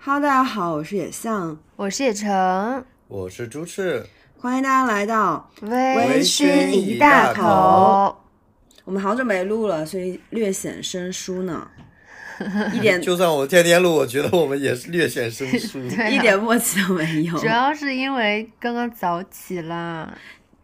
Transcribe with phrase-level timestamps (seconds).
[0.00, 4.06] Hello，大家好，我是野象，我是野橙，我是朱赤，
[4.38, 8.16] 欢迎大家来到微醺一大口。
[8.84, 11.68] 我们好久没录了，所以略显生疏呢，
[12.72, 15.80] 一点就算我天天录，我觉得我们也是略显生疏。
[16.08, 17.36] 一点默契都没有。
[17.36, 20.16] 主要是因为刚刚早起啦，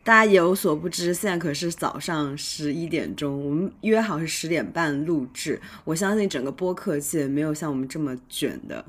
[0.04, 5.60] 大家有所不知，现在可是早上十一点钟，我们约好是十点半录制。
[5.82, 8.82] 我相信整个播客界没有像我们这么卷的，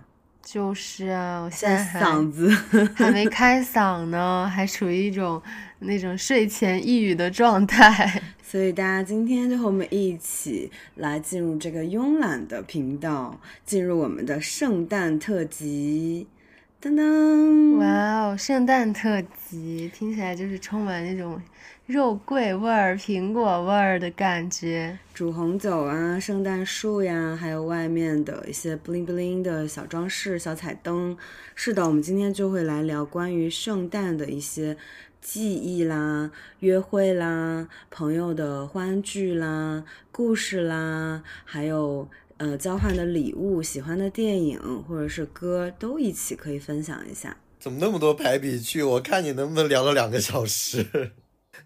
[0.45, 2.47] 就是啊，我现在还嗓子
[2.93, 5.41] 还没开嗓呢，还处于一种
[5.79, 8.21] 那种睡前抑郁的状态。
[8.43, 16.27] 所以大家今天就和我们一起来进入这个慵懒的频道，进入我们的圣诞特辑。
[16.79, 21.41] 噔噔，哇哦，圣诞特辑听起来就是充满那种
[21.85, 24.97] 肉桂味儿、苹果味儿的感觉。
[25.13, 31.15] 煮红酒啊，圣诞树呀，还有外面的一些 bling bling 的小装饰、小彩灯。
[31.53, 34.75] 是的，我们今天就会来聊关于圣诞的一些
[35.21, 47.37] 记忆啦、约会啦、朋友的欢聚啦、故事啦，还有呃交换的礼物、喜欢的电影或者是歌，都一起可以分享一下。
[47.59, 48.81] 怎么那么多排比句？
[48.81, 51.11] 我看你能不能聊到两个小时。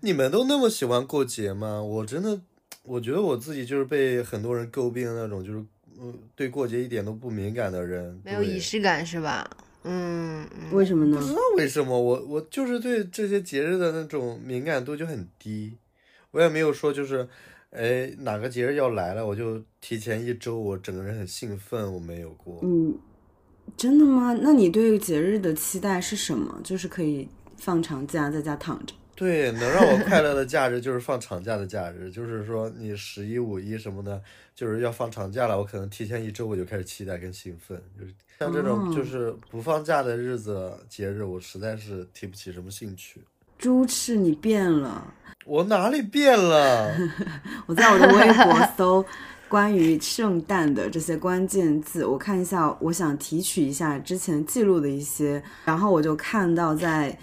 [0.01, 1.81] 你们都那么喜欢过节吗？
[1.81, 2.39] 我真的，
[2.83, 5.63] 我觉得我自己就是被很多人诟病的那种，就是
[5.99, 8.19] 嗯，对过节一点都不敏感的人。
[8.23, 9.49] 没有仪式感是吧？
[9.83, 11.25] 嗯，嗯为什么呢不？
[11.25, 15.77] 知道为什么，我我就是对这些节日的那种敏感度就很低。
[16.31, 17.27] 我也没有说就是，
[17.71, 22.59] 哎，哪个节日要来了，我就提前一周，我整个人很兴奋，我没有过。
[22.61, 22.95] 嗯，
[23.75, 24.37] 真的吗？
[24.41, 26.59] 那你对节日的期待是什么？
[26.63, 28.93] 就是可以放长假在家躺着。
[29.19, 34.21] 对，能让我快乐的假日就是放长假的假日，就是说你十一、五一什么的，
[34.55, 43.19] 就是要放长假了，我可能提前一周我就开始期待跟兴奋，就是像这种哦就是不放假的日子节日，我实在是提不起什么兴趣。
[43.57, 45.13] 猪翅，你变了。
[45.45, 46.95] 我哪里变了？
[47.67, 49.05] 我在我的微博搜
[49.49, 57.17] 关于圣诞的这些关键字，我看一下，我想提取一下之前记录的一些，然后我就看到在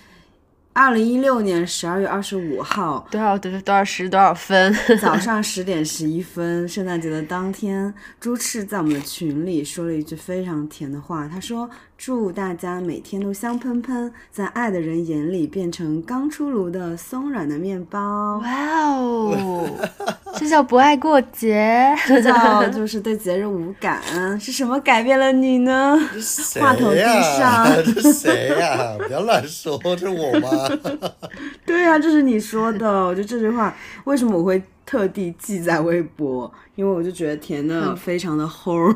[0.78, 4.70] 二零一六年十二月二十五号多少多少多少时多少分？
[5.00, 19.66] 早上十点十一分，圣诞节的当天，朱赤在我们的群里说了一句非常甜的话，他说：“祝大家每天都香喷喷，在爱的人眼里变成刚出炉的松软的面包。”哇哦，
[20.36, 21.96] 这叫不爱过节。
[22.06, 24.00] 这叫就是对节日无感，
[24.38, 25.98] 是什么改变了你呢？
[26.20, 27.00] 谁话筒递？
[27.38, 28.94] 上这谁呀？
[28.98, 31.10] 不要乱说，这是我吗？
[31.64, 33.06] 对呀、这是你说的。
[33.06, 33.74] 我觉得这句话
[34.04, 36.52] 为什么我会特地记在微博？
[36.74, 38.94] 因为我就觉得甜的非常的齁。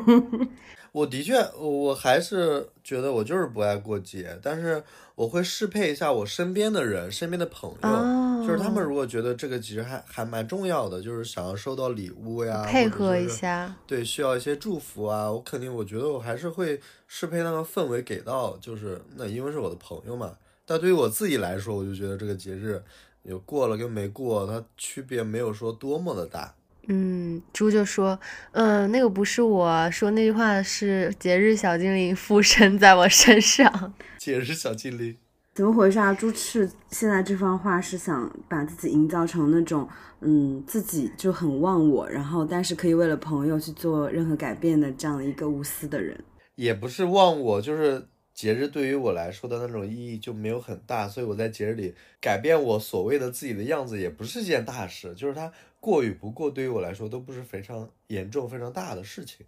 [0.91, 4.83] 我的确，我还是觉得我就是不爱过节，但是
[5.15, 20.35] 我会适配一下我身边的人、身边的朋友，哦就是他们如果觉得这个节日还还蛮重要的，就是想要收到礼物呀，配合一下，对，需要一些祝福啊，我肯定我觉得我还是会适配那个氛围给到，就是那因为是我的朋友嘛。
[20.65, 22.83] 但对于我自己来说，我就觉得这个节日
[23.23, 26.53] 有过了跟没过，它区别没有说多么的大。
[26.87, 28.19] 嗯，猪就说，
[28.51, 33.93] 嗯，那个不是我说那句话的是节日小精灵附身在我身上。
[34.17, 35.15] 节日小精灵，
[35.53, 36.13] 怎么回事啊？
[36.13, 39.87] 猪翅现在这番话是想把自己营造成那种，
[40.21, 46.17] 嗯，自己就很忘我，然后但是可以为了朋友去做任何改变的这样的一个无私的人。
[46.55, 59.45] 也不是忘我，就是节日对于我来说的那种意义就没有很大，所以我在节日里改变我所谓的自己的样子也不是件大事，就是它过与不过对于我来说都不是非常严重、非常大的事情。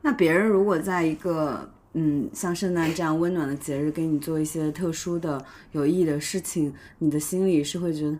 [0.00, 8.18] 那别人如果在一个嗯像圣诞这样温暖的节日给你做一些特殊的有意义的事情，你的心里是会觉得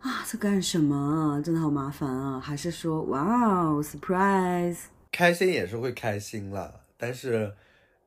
[0.00, 4.78] 啊在干什么啊，真的好麻烦啊，还是说哇哦 surprise？
[5.12, 7.52] 开心也是会开心啦，但是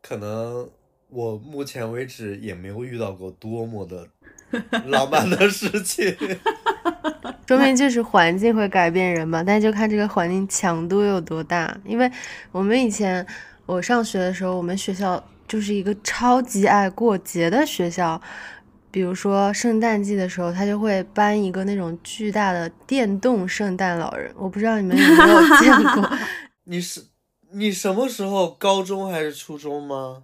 [0.01, 0.69] 可能
[1.13, 4.07] 我目前为止也没有遇到过多么的
[4.87, 6.15] 浪漫的事情。
[7.47, 11.75] 说明就是环境会改变人嘛，但就看这个环境强度有多大。
[11.85, 12.09] 因为
[12.51, 13.25] 我们以前
[13.65, 18.19] 我上学的时候，我们学校就是一个超级爱过节的学校。
[18.89, 26.09] 比如说圣诞季的时候，他就会搬一个那种巨大的电动圣诞老人，我不知道你们有没有见过，
[26.65, 27.03] 你是
[27.53, 28.51] 你什么时候？
[28.51, 30.23] 高中还是初中吗？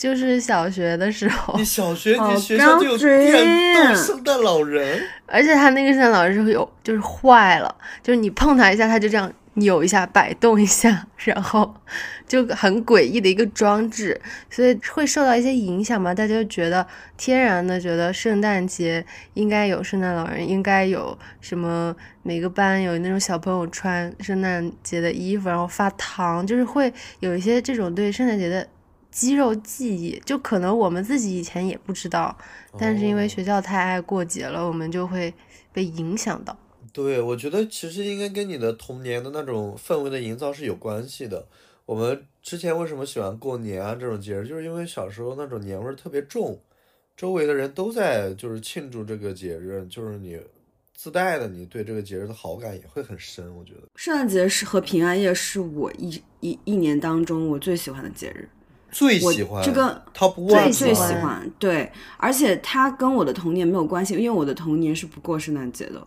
[0.00, 4.98] 就是小学的时候你，小学你学校就有电动圣诞老人？
[5.26, 11.74] 而且他那个圣诞老人是有就是坏了，就是你碰他一下，他就这样扭一下、摆动一下，然后
[12.26, 14.18] 就很诡异的一个装置，
[14.48, 16.14] 所以会受到一些影响嘛？
[16.14, 16.86] 大家就觉得
[17.18, 19.04] 天然的觉得圣诞节
[19.34, 28.66] 应该有圣诞老人，应该有什么每个班有那种小朋友穿圣诞节的衣服，然后发糖，就是会有一些这种对圣诞节的
[29.10, 32.36] 肌肉记忆，就可能我们自己以前也不知道，
[32.78, 35.32] 但是因为学校太爱过节了，我们就会
[35.72, 36.56] 被影响到。
[36.92, 41.46] 对，我觉得其实应该跟你的童年的那种氛围的营造是有关系的。
[41.86, 46.60] 我们之前为什么喜欢过年啊这种节日，就是因为小时候那种年味儿特别重，
[47.16, 50.40] 周围的人都在就是庆祝这个节日，就是你
[50.96, 53.54] 自带的你对这个节日的好感也会很深。
[53.56, 58.59] 我觉得圣诞节是和平安夜是我一一一年当中我最喜欢的节日，我
[58.90, 61.50] 最喜欢这个 top 最 one 最喜欢。
[61.58, 66.06] 对，而且它跟我的童年没有关系，因为我的童年是不过圣诞节的。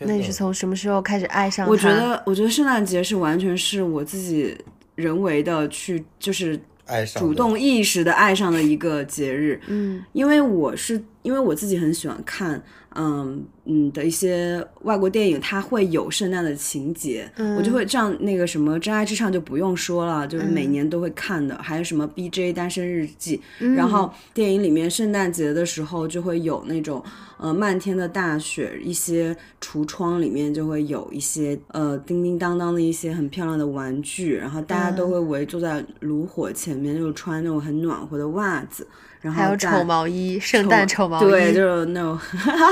[0.00, 1.70] 那你是从什么时候开始爱上它？
[1.70, 4.56] 我觉得，我觉得圣诞节是完全是我自己
[4.96, 9.60] 人为的去，就是爱上主动意识的爱上的一个节日。
[9.68, 12.60] 嗯，因为我是因为我自己很喜欢看，
[12.94, 23.40] 嗯嗯的一些外国电影，它会有圣诞的情节，我就会这样那个什么《真爱至上》就不用说了，就是每年都会看的，还有什么《B J 单身日记》
[23.74, 27.02] 然后电影里面圣诞节的时候就会有那种
[27.38, 38.86] 呃漫天的大雪，一些橱窗里面就会有一些呃叮叮当当的一些很漂亮的玩具，然后大家都会围坐在炉火前面，就穿那种很暖和的袜子。
[39.24, 42.18] 然后还有丑毛衣，圣诞丑毛衣，对，就是那种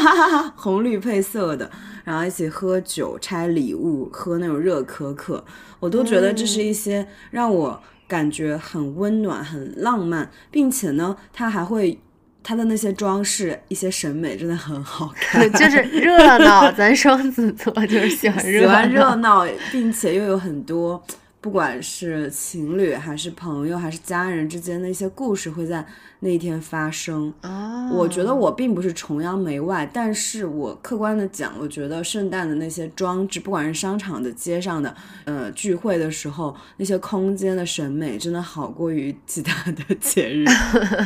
[0.55, 1.71] 红绿配色的，
[2.05, 5.43] 然后一起喝酒、拆礼物、喝那种热可可，
[5.81, 11.99] 我都觉得这是一些让我感觉很温暖、很浪漫，并且呢，它还会
[12.43, 16.71] 它的那些装饰、一些审美真的很好看，就是 热闹。
[16.73, 19.47] 咱双子座就是喜欢喜热欢热闹。
[19.47, 21.03] 闹，并且又有很多。
[21.43, 25.85] 不管是情侣还是朋友还是家人之间的一些故事会在
[26.21, 34.95] 那一天发生，啊，我觉得我并不是崇洋媚外，但是我客观的讲，我觉得圣诞的那些装置，不管是商场的、街上的，
[35.25, 40.45] 呃，聚会的时候，那些空间的审美真的好过于其他的 节日。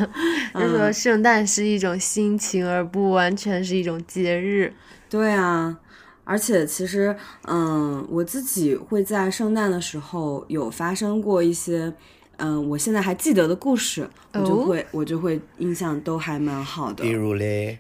[0.52, 4.70] 就说圣诞是一种心情，而不完全是一种节日。
[5.08, 5.78] 对啊，
[6.28, 7.14] 而且其实，
[7.44, 11.92] 嗯，我自己会在圣诞的时候有发生过一些，
[12.38, 17.10] 嗯，我现在还记得的故事，我就哦会、我就会印象都还蛮好的比。
[17.10, 17.78] 如嘞，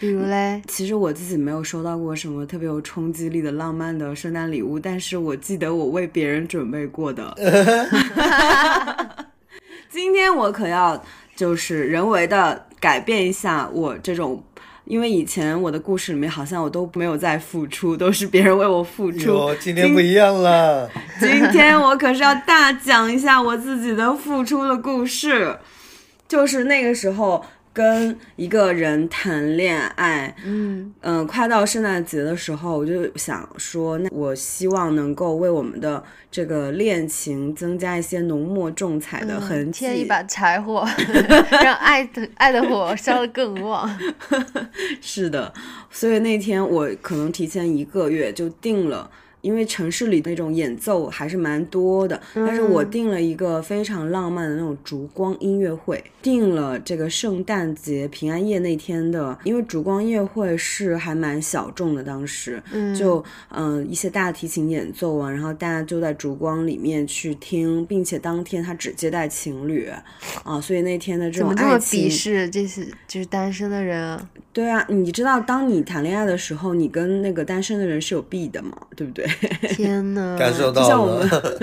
[0.00, 7.32] 比如嘞，其实我自己没有收到过什么特别有冲击力的浪漫的圣诞礼物，但是我记得我为别人准备过的。
[9.88, 11.00] 今天我可要
[11.36, 14.42] 就是人为的改变一下我这种，
[14.84, 19.30] 因为以前我的故事里面好像我都没有在付出，都是别人为我付出。
[19.30, 20.90] 哟，今天不一样了。
[21.18, 25.56] 今天我可是要大讲一下我自己的付出的故事，
[26.28, 27.42] 就是那个时候
[27.74, 39.80] 跟一个人谈恋爱，嗯，嗯，快到圣诞节的时候，我就想说，那我希望能够为我们的这个恋情增加一些浓墨重彩的痕迹。
[39.80, 40.86] 添一把柴火，
[41.50, 43.90] 让爱的爱的火烧得更旺。
[45.02, 45.52] 是的，
[45.90, 49.10] 所以那天我可能提前一个月就定了。
[49.44, 62.62] 因为城市里那种演奏还是蛮多的，但是我订了一个非常浪漫的那种烛光音乐会，订了这个圣诞节平安夜那天的，因为烛光音乐会是还蛮小众的，当时，
[62.98, 69.84] 就嗯、呃一些大提琴演奏啊，然后大家就在烛光里面去听，并且当天他只接待情侣。
[70.42, 74.30] 啊，所以那天的这种怎么这么鄙视这些就是单身的人啊？
[74.54, 79.26] 对啊，你知道，当你谈恋爱的时候，你跟那个单身的人是有弊的嘛，对不对？
[79.74, 81.58] 天呐，感受就像我到了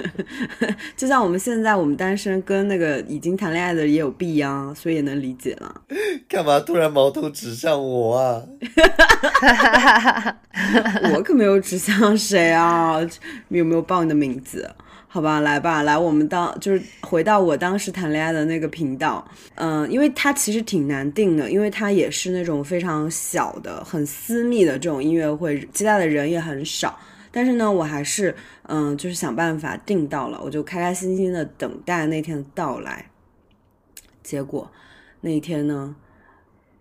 [0.59, 5.73] 们， 就像我们现在我们单身跟那个已经谈恋爱的也有弊啊、所以也能理解了。
[6.27, 8.43] 干嘛突然矛头指向我啊？
[11.15, 12.99] 我可没有指向谁啊，
[13.47, 14.69] 有没有报你的名字？
[15.13, 26.97] 好吧，来吧，来，我们当就是回到我当时谈恋爱的那个频道，嗯、因为它其实挺难定的，因为它也是那种非常小的、很私密的这种音乐会，接待的人也很少。
[27.29, 28.33] 但是呢，我还是
[28.69, 33.05] 嗯、就是想办法定到了，我就开开心心的等待那天的到来。
[34.23, 34.71] 结果
[35.19, 35.93] 那一天呢，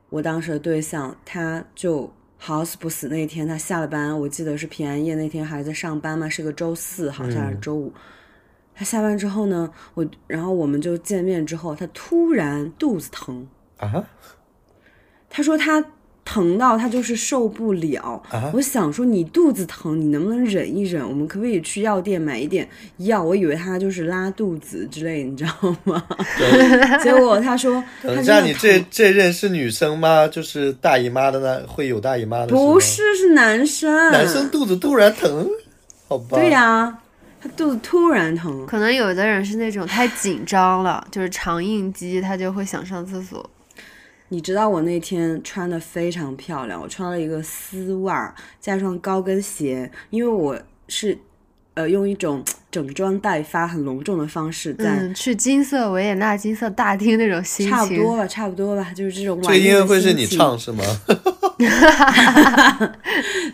[0.09, 2.09] 我当时的对象他就
[2.39, 7.93] 好死不死，那天他下了班，我记得是平安夜那天还在上班嘛，是个周四，好像是周五。
[8.81, 13.47] 他下班之后呢，我然后我们就见面之后，他突然肚子疼，
[13.77, 14.03] 啊？
[15.29, 15.85] 他说他
[16.25, 18.23] 疼到他就是受不了。
[18.31, 21.07] 啊我想说你肚子疼，你能不能忍一忍？
[21.07, 23.23] 我们可不可以去药店买一点药？
[23.23, 26.03] 我以为他就是拉肚子之类，你知道吗？
[27.05, 30.27] 结果他说他等一下，你这这任是女生吗？
[30.27, 32.47] 就是大姨妈的呢会有大姨妈的？
[32.47, 35.47] 不是是男生，男生肚子突然疼，
[36.09, 36.39] 好吧？
[36.39, 36.99] 对呀、
[37.41, 38.67] 他肚子突然疼。
[38.67, 43.49] 可能有的人是那种太紧张了，就是肠应激，他就会想上厕所。
[44.29, 50.57] 你知道我那天穿的非常漂亮，我穿了一个丝袜加上高跟鞋，因为我
[50.87, 51.19] 是
[51.75, 54.85] 呃用一种整装待发、很隆重的方式在。
[54.99, 60.85] 嗯，去金色维也纳金色大厅那种心情，差不多吧，差不多吧，就是这种这个音乐晚宴的会是你唱是吗？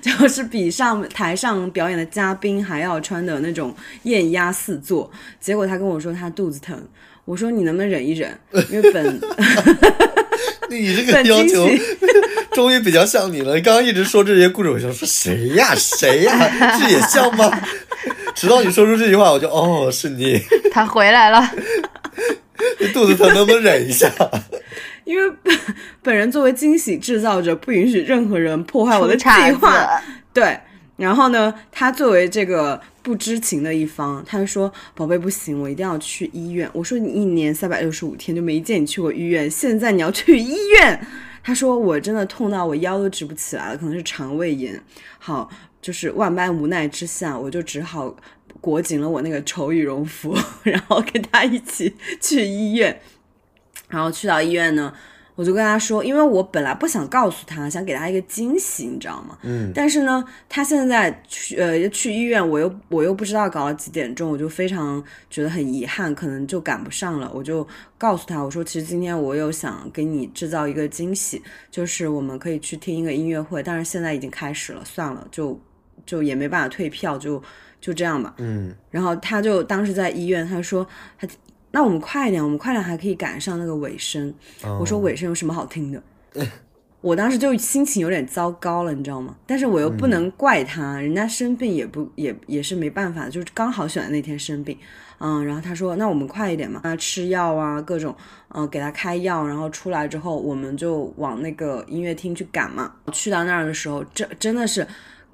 [0.01, 5.11] 就是比上台上表演的嘉宾还要穿的那种艳压四座。
[5.41, 6.81] 结果他跟我说他肚子疼，
[7.25, 8.39] 我说你能不能忍一忍？
[8.71, 9.21] 因为本
[10.71, 11.81] 你这个要求喜
[12.57, 13.53] 终于比较像你了。
[13.61, 17.51] 刚刚一直说这些故事，我想说谁呀 谁呀，这也像吗？
[18.35, 20.41] 直到你说出这句话，我就哦是你，
[20.73, 21.51] 他回来了。
[22.81, 24.11] 你肚子疼能不能忍一下？
[25.05, 25.55] 因为本
[26.03, 29.29] 本人作为惊喜制造者，不允许任何人破坏我的计
[29.61, 30.03] 划。
[30.33, 30.59] 对，
[30.97, 40.99] 然后呢，他作为这个不知情的一方，他就说：“宝贝，不行，我一定要去医院。”我说：“你一年三百六十五天就没见你去过医院，现在你要去医院？”
[41.47, 44.83] 他说：“我真的痛到我腰都直不起来了，可能是肠胃炎。”
[45.17, 45.49] 好，
[45.81, 48.13] 就是万般无奈之下，我就只好
[48.61, 53.01] 裹紧了我那个丑羽绒服， 然后跟他一起去医院。
[53.87, 54.93] 然后去到医院呢，
[55.37, 59.39] 我就跟他说，因为我本来不想告诉他，想给他一个惊喜，你知道吗？
[59.43, 67.31] 嗯，但是呢，他现在去呃去医院，我又我又不知道搞到几点钟，我就非常觉得很遗憾，可能就赶不上了。
[67.35, 67.67] 我就
[67.99, 75.61] 告诉他，我说其实今天我有想给你制造一个惊喜，就是我们可以去听一个音乐会，但是现在已经开始了，算了，就
[76.07, 77.43] 就也没办法退票，就
[77.79, 78.35] 就这样吧。
[78.39, 80.87] 嗯，然后他就当时在医院，他说
[81.19, 81.29] 他
[81.77, 84.33] 那我们快一点，我们快点还可以赶上那个尾声。
[84.65, 86.03] 哦我说尾声有什么好听的？
[87.03, 89.37] 我当时就心情有点糟糕了，你知道吗？
[89.47, 94.75] 但是我又不能怪他，人家生病也不也也是没办法，就是刚好选的那天生病。
[95.19, 98.17] 嗯，然后他说那我们快一点嘛，啊吃药啊各种，
[98.55, 102.91] 嗯给他开药，然后出来之后我们就往那个音乐厅去赶嘛。
[103.13, 104.87] 去到那儿的时候，这真的是。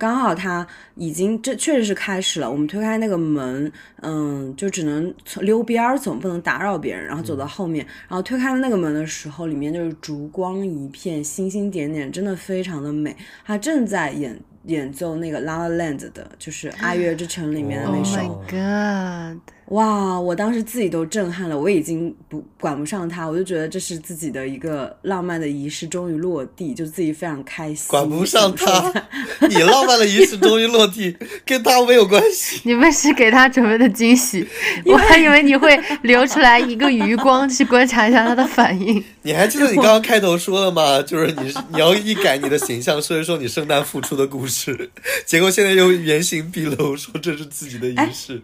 [0.02, 0.66] 刚好他
[0.96, 13.16] 已经这确实是开始了，我们推开那个门，嗯，就只能从溜边儿走，不能打扰别人，然后走到后面，然后推开那个门的时候，里面就是烛光一片，星星点点，真的非常的美。
[13.44, 18.18] 他正在演演奏那个《La La Land》的，就是《爱乐之城》里面的 Oh 那首。
[18.18, 19.40] my god！
[19.72, 27.86] 哇，我当时自己都震撼了，我已经不管不上他，我就觉得这是自己的一个浪漫的仪式终于落地，就自己非常开心。
[27.88, 28.92] 管不上他，
[29.48, 32.60] 你浪漫的仪式终于落地，跟他没有关系。
[32.68, 34.46] 你们是给他准备的惊喜，
[34.84, 39.02] 我还以为你会留出来一个余光去观察一下他的反应。
[39.22, 41.00] 你还记得你刚刚开头说了吗？
[41.00, 44.90] 就是你你要一改你的形象，说一说你圣诞付出的故事，
[45.24, 48.42] 结果现在又原形毕露，说这是自己的仪式。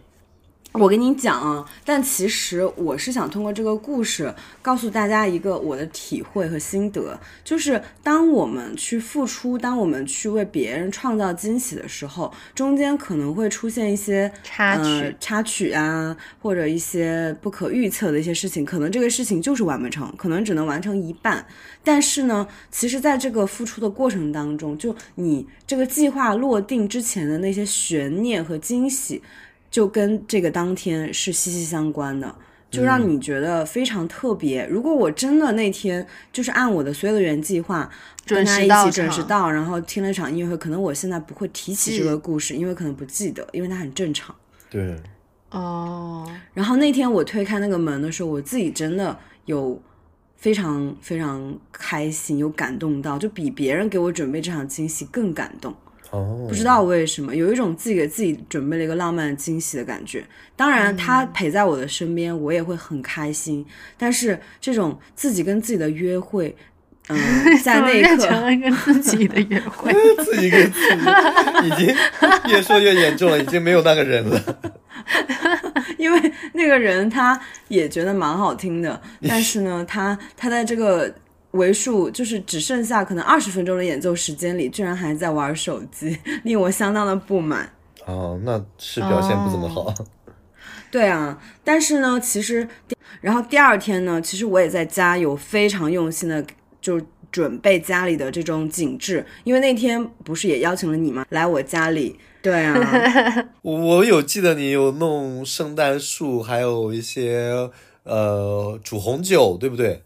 [0.73, 21.43] 我跟你讲啊，但其实我是想通过这个故事告诉大家一个我的体会和心得，就是当我们去付出，当我们去为别人创造惊喜的时候，中间可能会出现一些插曲呃、插曲啊，或者一些不可预测的一些事情，可能这个事情就是完不成，可能只能完成一半。
[21.83, 29.23] 但是呢，其实在这个付出的过程当中，就你这个计划落定之前的那些悬念和惊喜。
[29.71, 32.33] 就跟这个当天是息息相关的，
[32.71, 34.65] 就让你觉得非常特别。
[34.67, 37.89] 如果我真的那天就是按我的所有的原计划
[38.25, 44.35] 跟他一起准时到，然后听了一场音乐会，可能我现在不会提起这个故事，因为可能不记得，因为它很正常。
[44.69, 44.95] 对，
[45.51, 49.81] 哦，然后那天我推开那个门的时候，我自己真的有
[50.37, 55.75] 非常非常开心，有感动到，就比别人给我准备这场惊喜更感动。
[56.11, 60.25] 哦，不知道为什么，有一种自己给自己准备了一个浪漫惊喜的感觉。
[60.55, 63.65] 当然，他陪在我的身边，我也会很开心。
[63.97, 66.55] 但是，这种自己跟自己的约会，
[67.09, 67.17] 嗯、
[67.63, 69.93] 在那一刻成刻，了跟自己的约会。
[70.25, 71.95] 自己跟自己已经
[72.49, 74.41] 越说越严重了，已经没有那个人了。
[75.97, 81.13] 因为那个人他也觉得蛮好听的，但是呢，他他在这个
[81.51, 87.71] 为数就是只剩下可能二十分钟的演奏时间里，居然还在玩手机，令我相当的不满。
[88.05, 89.93] 哦，那是表现不怎么好。
[90.91, 92.67] 对啊，但是呢，其实，
[93.21, 96.43] 然后第二天呢，其实我也在家有非常用心的
[96.81, 96.99] 就
[97.31, 101.25] 准备家里的这种景致，因为那天不是也邀请了你吗？
[101.29, 102.75] 来我家里，对啊，
[103.61, 107.69] 我有记得你有弄圣诞树，还有一些
[108.03, 110.03] 呃煮红酒，对不对？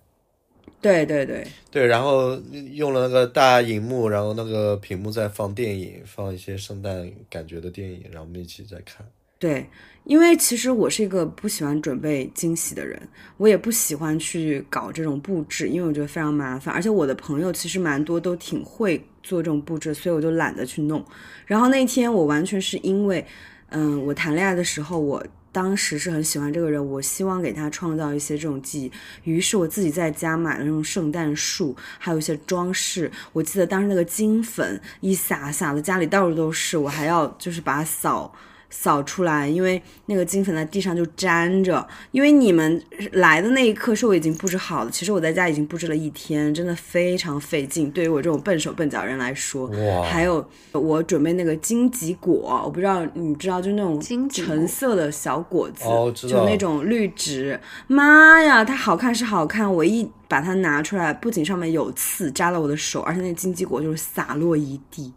[0.84, 2.38] 对对对对，然后
[2.74, 9.08] 用了那个大荧幕，然后那个屏幕在放电影，放一些圣诞感觉的电影，然后我们一起在看。
[9.40, 9.66] 对，
[10.04, 13.02] 因为其实我是一个不喜欢准备惊喜的人，
[13.38, 16.76] 我也不喜欢去搞这种布置，因为我觉得非常麻烦。
[16.76, 21.04] 而且我的朋友其实蛮多都挺会做这种布置，所以我就懒得去弄。
[21.46, 23.26] 然后那天我完全是因为，
[23.70, 25.26] 嗯，我谈恋爱的时候我。
[25.54, 28.92] 当时是很喜欢这个人，我希望给他创造一些这种记
[29.24, 33.10] 忆，于是我自己在家买了那种圣诞树，还有一些装饰。
[33.32, 38.36] 我记得当时那个金粉一撒，撒的家里到处都是，我还要就是把扫。
[38.76, 41.88] 扫出来，因为那个金粉在地上就粘着。
[42.12, 47.92] 因为你们来的那一刻是我已经布置好了，其实我在家已经布置了一天，真的非常费劲。
[47.92, 49.70] 对于我这种笨手笨脚人来说，
[50.04, 55.86] 还有我准备那个荆棘果，我不知道你知道，就那种橙色的小果子，
[56.28, 57.60] 就那种绿植。
[57.86, 65.14] 妈呀，它好看是好看，我一把它拿出来，不仅上面有刺扎了我的手，而且那荆棘果就是洒落一地。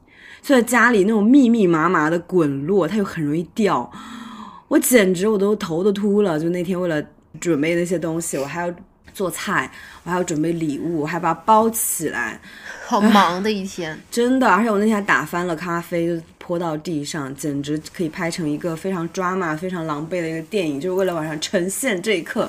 [0.54, 3.90] 在家里那种密密麻麻的滚落，它又很容易掉，
[4.68, 6.38] 我简直我都头都秃了。
[6.38, 7.02] 就那天为了
[7.40, 8.74] 准备那些东西，我还要
[9.12, 9.70] 做菜，
[10.04, 12.40] 我还要准备礼物，我还把它包起来，
[12.86, 14.46] 好忙的一天， 真的。
[14.48, 22.48] 而且我那天还打翻了咖啡，就泼到地上，简直可以拍成一个非常抓马、非常狼狈的一个电影，就是为了晚上呈现这一刻。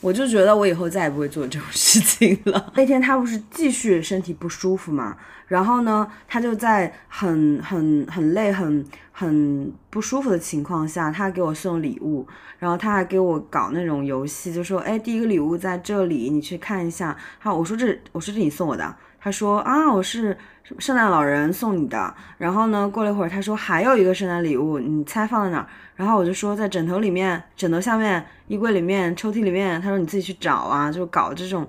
[0.00, 2.72] 我就觉得我以后再也不会做这种事情了。
[2.76, 5.16] 那天他不是继续身体不舒服嘛？
[5.48, 12.26] 然后呢，他就在很很很累、很很不舒服的情况下，他给我送礼物，
[12.58, 20.36] 然后他还给我搞那种游戏，就说：“哎，第一个礼物在这里，你去看一下。”好，我说这我说这你送我的，他说啊，我是
[20.78, 22.14] 圣诞老人送你的。
[22.38, 25.66] 然后呢，过了一会儿，他说还有一个圣诞礼物，你猜放在哪儿？
[25.96, 29.80] 然后我就说在枕头里面、枕头下面、衣柜里面、抽屉里面。
[29.80, 31.66] 他说你自己去找啊，就搞这种。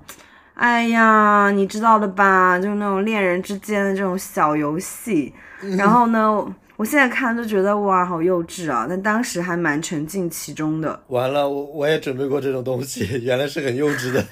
[0.54, 5.32] 哎呀，你知道的吧，就是那种恋人之间的这种小游戏。
[5.76, 6.44] 然后呢，
[6.76, 8.86] 我现在看都觉得哇，好幼稚啊！
[8.88, 11.00] 但当时还蛮沉浸其中的。
[11.08, 14.24] 完了，我我也准备过这种东西，原来是很幼稚的。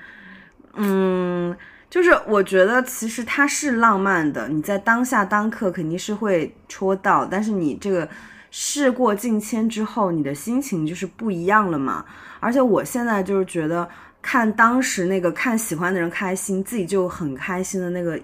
[0.76, 1.56] 嗯，
[1.92, 8.08] 就是我觉得其实它是浪漫的，你在当下当刻肯定是会戳到，但是你这个
[8.50, 12.02] 事过境迁之后，你的心情就是不一样了嘛。
[12.40, 13.86] 而且我现在就是觉得。
[14.24, 18.16] 看当时那个看喜欢的人开心，自己就很开心的那个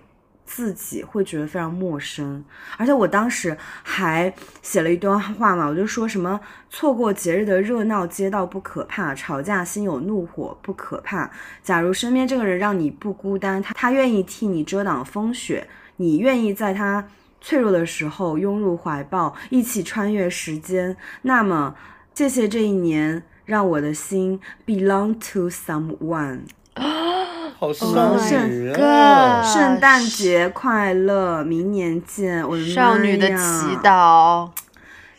[0.48, 2.42] 自己，会觉得非常陌生。
[2.78, 4.32] 而且我当时还
[4.62, 11.30] 写了一段话嘛，我就说什么错过节日的热闹街道不可怕，吵架心有怒火不可怕。
[11.62, 17.06] 假如身边这个人让你不孤单，他他愿意替你遮挡风雪，你愿意在他
[17.42, 21.74] 脆弱的时候拥入怀抱，一起穿越时间，那么
[22.14, 23.22] 谢谢这一年。
[23.48, 26.40] 让我的心 belong to someone。
[27.58, 29.42] 好少女啊！
[29.42, 32.46] 圣诞节快乐，明年见！
[32.48, 34.48] 我的少女的祈祷，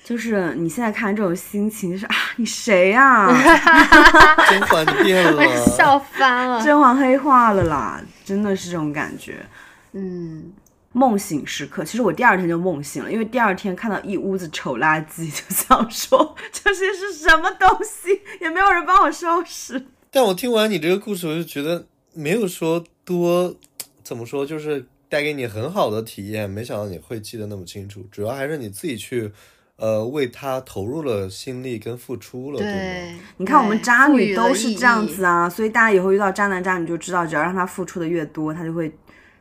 [0.03, 3.27] 就是你现在看这种心情，就是啊，你谁呀？
[4.49, 5.43] 甄嬛变了，
[5.75, 8.01] 笑翻了，甄嬛黑化了啦！
[8.23, 9.45] 真的是这种感觉，
[9.93, 10.51] 嗯。
[10.91, 19.85] 梦醒时刻，其实我第二天就梦醒了，因为第二天看到一屋子丑垃圾，就想说这些是什么东西，也没有人帮我收拾。
[20.11, 23.55] 但我听完你这个故事，我就觉得没有说多，
[24.03, 26.49] 怎么说，就是带给你很好的体验。
[26.49, 29.31] 没想到你会记得那么清楚，主要还是你自己去，
[29.75, 32.59] 呃，为他投入了心力跟付出了。
[32.59, 38.91] 对，你看我们渣女都是这样子啊，所以大家以后遇到渣男渣女就知道，只要让他付出的越多，他就会。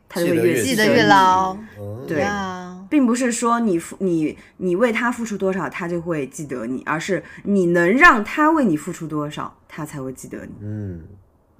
[0.08, 1.56] 他就会越记得越牢，
[2.06, 2.26] 对，
[2.88, 10.52] 并不是说你付你你为他付出多少，他就会记得你，而是你能让他为你付出多少，他才会记得你。
[10.62, 11.02] 嗯。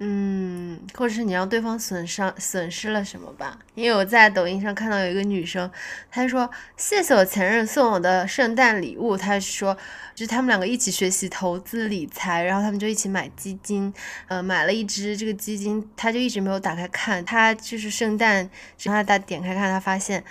[0.01, 3.59] 嗯，或者是你让对方损伤损失了什么吧？
[3.75, 5.69] 因为我在抖音上看到有一个女生，
[6.09, 9.17] 她说谢谢我前任送我的圣诞礼物。
[9.17, 9.75] 她说，
[10.15, 13.93] 就是他们两个一起学习投资理财，然后他们就一起买基金，
[14.29, 17.23] 呃，买了一只这个基金，她就一直没有打开看。
[17.25, 18.49] 她就是圣诞，
[18.81, 20.23] 然后她点开看，她发现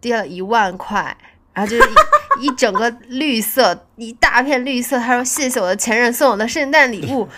[0.00, 1.16] 跌了一万块，
[1.52, 1.88] 然后就是
[2.40, 4.96] 一 一整个绿色，一大片绿色。
[5.00, 7.28] 她说谢谢我的前任送我的圣诞礼物。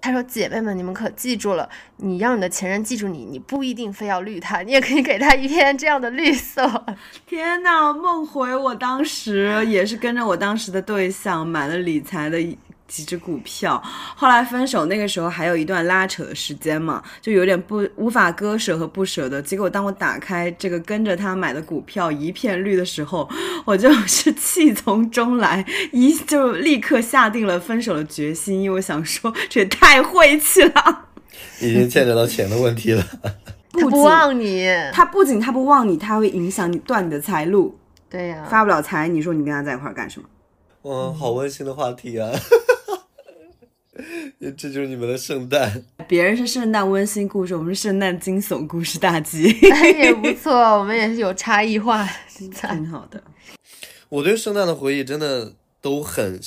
[0.00, 6.84] 他说：“姐妹们，你们可记住了，你让你的前任记住你，你不一定非要绿他，你也可以给他一片这样的绿色。
[7.26, 12.38] ”天呐，梦回我当时也是跟着我当时的对象买了理财的
[12.88, 13.80] 几只股票。
[14.16, 19.40] 后来分手那个时候还有一段拉扯的时间嘛，就有点不无法割舍和不舍得。
[19.40, 23.28] 结果当我打开这个跟着他买的股票一片绿的时候，
[23.64, 31.04] 我就是气从中来，一就立刻下定了分手的决心，因为我想说这也太晦气了。
[31.60, 33.04] 已经牵扯到钱的问题了。
[33.72, 37.78] 他不忘你，他不仅他不忘你，他会影响你断你的财路。
[38.10, 40.26] 对呀、发不了财，你说你跟他在一块儿干什么？
[40.82, 42.30] 嗯，好温馨的话题啊！
[44.56, 45.82] 这就是你们的圣诞。
[46.06, 49.42] 别人是圣诞温馨故事，我们是圣诞惊悚故事大集，
[49.98, 52.08] 也不错，我们也是有差异化
[52.50, 52.68] 在。
[52.74, 53.22] 挺好的。
[54.08, 56.40] 我对圣诞的回忆真的都很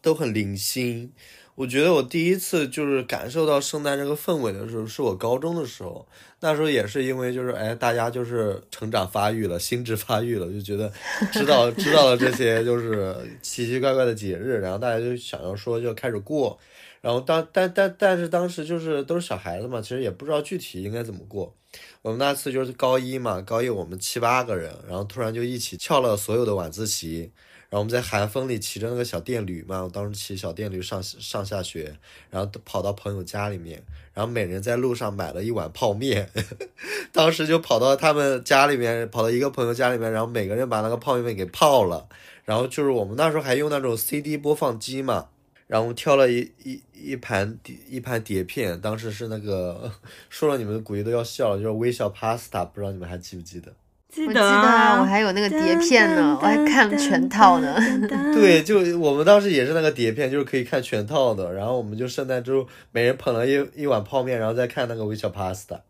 [0.00, 1.12] 都很零星。
[1.56, 6.04] 我觉得我第一次就是感受到圣诞这个氛围的时候，是我高中的时候。
[6.40, 10.92] 那时候也是因为就是哎，大家就是成长发育了，心智发育了，就觉得
[11.32, 16.58] 知道知道了这些就是奇奇怪怪的节日，然后大家就想要说就开始过。
[17.04, 21.54] 然后当但但但是当时就是都是小孩子嘛，其实也不知道具体应该怎么过。
[22.00, 27.30] 我们那次就是高一嘛，高一我们七八个人，然后突然就一起翘了所有的晚自习。
[27.68, 31.94] 然后我们在寒风里骑着那个小电驴嘛，我当时骑小电驴上上下学，
[32.30, 33.82] 然后跑到朋友家里面，
[34.14, 36.30] 然后每人在路上买了一碗泡面，
[37.12, 42.08] 当时就跑到他们家里面，跑到一个朋友家里面，然后每个人把那个泡面给泡了，
[42.46, 45.28] 然后就是我们那时候还用那种 CD 播放机嘛，
[45.66, 49.90] 然后挑了一一一盘碟一盘碟片，当时是那个
[50.28, 53.72] 说了你们估计都要笑了，就是微笑 Pasta，不知道你们还记不记得？
[54.10, 57.76] 记我记得啊，我还有那个碟片呢，我还看全套呢。
[58.32, 61.52] 对，就我们当时也是那个碟片，就是可以看全套的。
[61.52, 65.80] 然后我们就圣诞之后，每人捧了一一碗泡面，然后再看那个微笑 Pasta。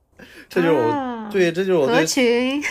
[0.49, 2.63] 这就是我、啊对，这就是我合对，群，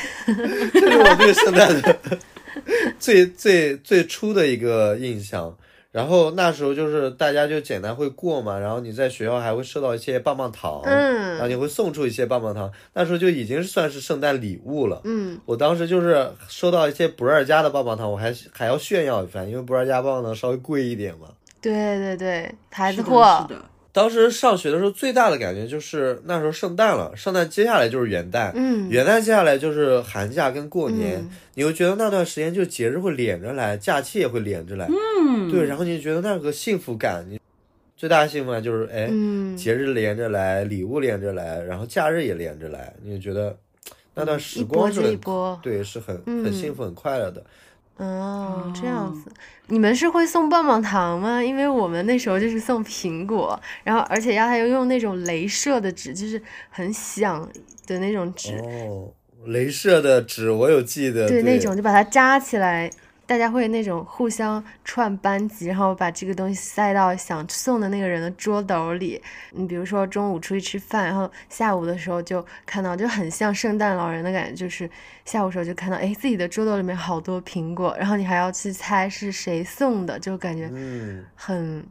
[0.74, 2.00] 这就是我对圣诞的
[2.98, 5.56] 最最最初的一个印象。
[5.94, 15.00] 然后那时候就是大家就简单会过嘛，然后你在学校还会收到一些棒棒糖，嗯然后嗯你会送出一些棒棒糖，那时候就已经算是圣诞礼物了。
[15.04, 21.28] 嗯，我当时就是收到一些不二家的棒棒糖，我还还要炫耀一番，因为不二家棒棒糖稍微贵一点嘛。
[21.62, 23.62] 对对对，牌子是的货是，的，
[23.94, 28.90] 当时上学的时候，最大的感觉就是那时候圣诞了，圣诞接下来就是元旦，嗯。
[28.90, 31.30] 元旦接下来就是寒假跟过年，嗯。
[31.54, 37.40] 你会觉得那段时间就节日会连着来，假期也会连着来，嗯，对，然后你就觉得那个幸福感，你
[37.96, 43.56] 最大的幸福感就是哎，嗯，节日连着来，礼物连着来，然后假日也连着来，你就觉得
[44.16, 45.60] 那段时光是很一波。
[45.62, 46.44] 对，是很嗯。
[46.44, 47.44] 很幸福、很快乐的。
[47.98, 49.32] 哦，这样子，
[49.68, 51.44] 你们是会送棒棒糖吗？
[51.44, 57.48] 因为我们那时候就是送苹果，然后而且要还要用那种镭射的纸，就是很响
[57.86, 59.14] 的那种纸，哦，
[59.48, 62.90] 镭射的纸我有记得，对，那种就把它扎起来，
[63.34, 69.20] 大家会那种互相串班级，然后把这个东西塞到想送的那个人的桌斗里。
[69.54, 74.88] 你比如说中午出去吃饭，然后下午的时候就看到，就很像圣诞老人的感觉，就是
[75.26, 81.84] 下午时候就看到，哎，自己的桌斗里面好多苹果，然后你还要去猜是谁送的，就感觉嗯，很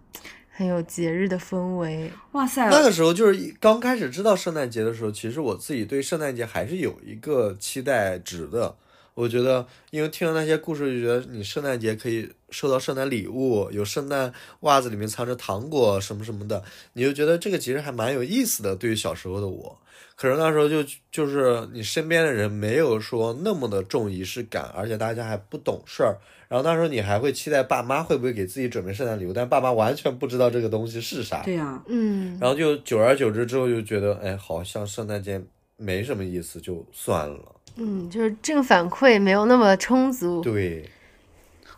[0.48, 2.08] 很有节日的氛围。
[2.30, 8.76] 哇塞，那个时候就是一刚开始知道圣诞节的时候，其实我自己对圣诞节还是有一个期待值的。
[9.14, 16.62] 我觉得，因为听了那些故事，就觉得你圣诞节可以收到圣诞礼物，有圣诞袜子里面藏着糖果什么什么的，
[16.94, 18.74] 你就觉得这个其实还蛮有意思的。
[18.74, 19.78] 对于小时候的我，
[20.16, 26.16] 可是那时候就就是你身边的人没有说那么的重仪式感，而且大家还不懂事儿。
[26.48, 31.42] 然后那时候你还会期待爸妈会不会给自己准备圣诞礼物，但爸妈完全不知道这个东西是啥。
[31.42, 35.40] 对呀、嗯，然后就久而久之之后就觉得，哎，好像圣诞节
[35.76, 37.38] 没什么意思，就算了。
[37.76, 40.40] 嗯，就是正反馈没有那么充足。
[40.42, 40.88] 对，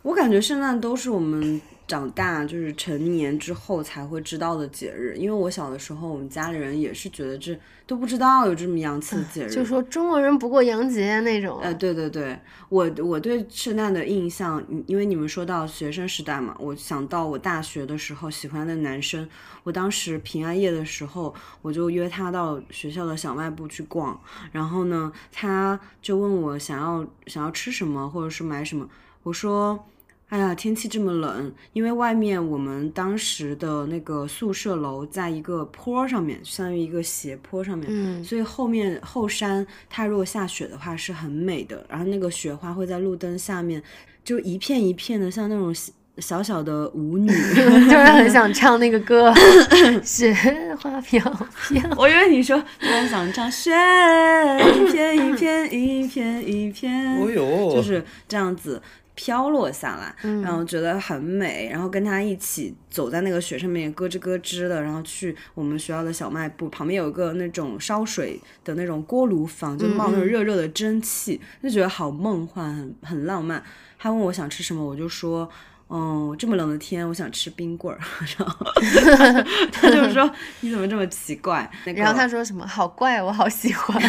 [0.01, 11.59] 我感觉圣诞都是我们长大就是成年之后才会知道的节日，因为我小的时候，我们家里人也是觉得这都不知道有这么洋气的节日，就说中国人不过洋节那种。
[11.61, 19.27] 呃，对对对，我我对圣诞的印象，因因为你们说到学生时代嘛，我想到我大学的时候喜欢的男生，
[19.63, 24.19] 我当时平安夜的时候，我就约他到学校的小卖部去逛，
[24.51, 28.89] 然后呢，他就问我想要想要吃什么，或者是买什么，
[29.21, 29.85] 我说。
[30.29, 43.81] 哎呀，天气这么冷，因为外面我们当时的那个宿舍楼在一个坡上面，相当于一个斜坡上面，嗯所以后面后山它如果下雪的话是很美的，然后那个雪花会在路灯下面
[44.23, 47.29] 就一片一片的，像那种小小小的舞女。
[47.85, 49.31] 就是很想 唱那个歌，
[50.03, 50.33] 雪
[50.81, 51.21] 花飘
[51.67, 51.81] 飘。
[51.95, 58.81] 我以为你说突然想唱雪一片一片一片一片，哦哟，就是这样子。
[59.15, 73.63] 飘落下来，嗯然后觉得很美，然后跟他一起走在那个雪上面，咯吱咯吱的，然后去我们学校的小卖部旁边有一个那种烧水的那种锅炉房，就冒那种热热的蒸汽，就觉得好梦幻，很很浪漫。
[73.97, 75.49] 他问我想吃什么，我就说。
[75.87, 77.99] 嗯，这么冷的天，我想吃冰棍儿。
[78.37, 78.65] 然后
[79.71, 80.29] 他就说
[80.61, 84.01] ：“你怎么这么奇怪？”那个、然后他说什么好怪，我好喜欢。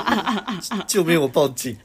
[0.88, 1.20] 救命！
[1.20, 1.76] 我报警。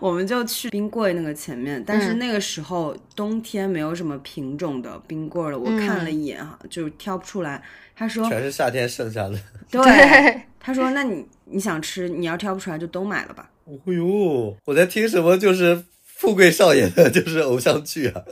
[0.00, 7.62] 我们就去冰柜那个前面，但是嗯那个时候、冬天没有什么品种的冰棍了，我看了一眼哈，就挑不出来。
[7.96, 9.38] 他说全是夏天剩下的。
[9.70, 9.82] ：“对。
[9.82, 13.48] 对，他说：“那你你想吃，你要挑不出来就都买了吧。
[13.64, 15.38] 哦呦，我在听什么？
[15.38, 18.22] 就是富贵少爷的，就是偶像剧啊。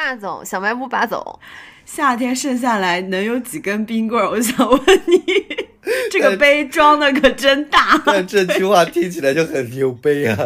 [0.00, 1.22] 霸总，小卖部霸总，
[1.84, 4.30] 夏天剩下来能有几根冰棍儿？
[4.30, 5.22] 我想问你，
[6.10, 8.00] 这个杯装的可真大。
[8.06, 10.38] 但这句话听起来就很牛杯啊。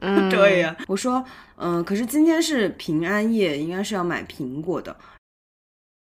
[0.00, 1.24] 嗯， 对呀、我说，
[1.56, 4.94] 嗯、可是今天是平安夜，应该是要买苹果的，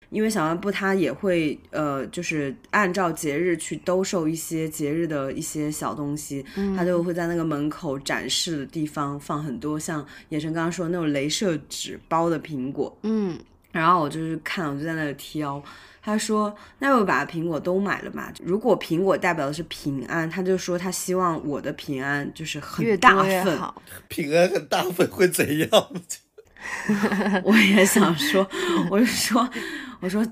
[0.09, 13.37] 因为小卖部它也会，呃，就是按照节日去兜售一些节日的一些小东西，它就会在那个门口展示的地方放很多像野生刚刚说的那种镭射纸包的苹果，嗯，
[13.71, 15.61] 然后我就是看，我就在那里挑。
[15.99, 18.31] 他说：“那我把苹果都买了吧。
[18.41, 23.59] 如果苹果代表的是平安，他就说他希望我的平安就是很大份。
[24.07, 25.69] 平安很大份会怎样？
[27.43, 28.47] 我也想说，
[28.89, 29.49] 我就说，
[29.99, 30.25] 我说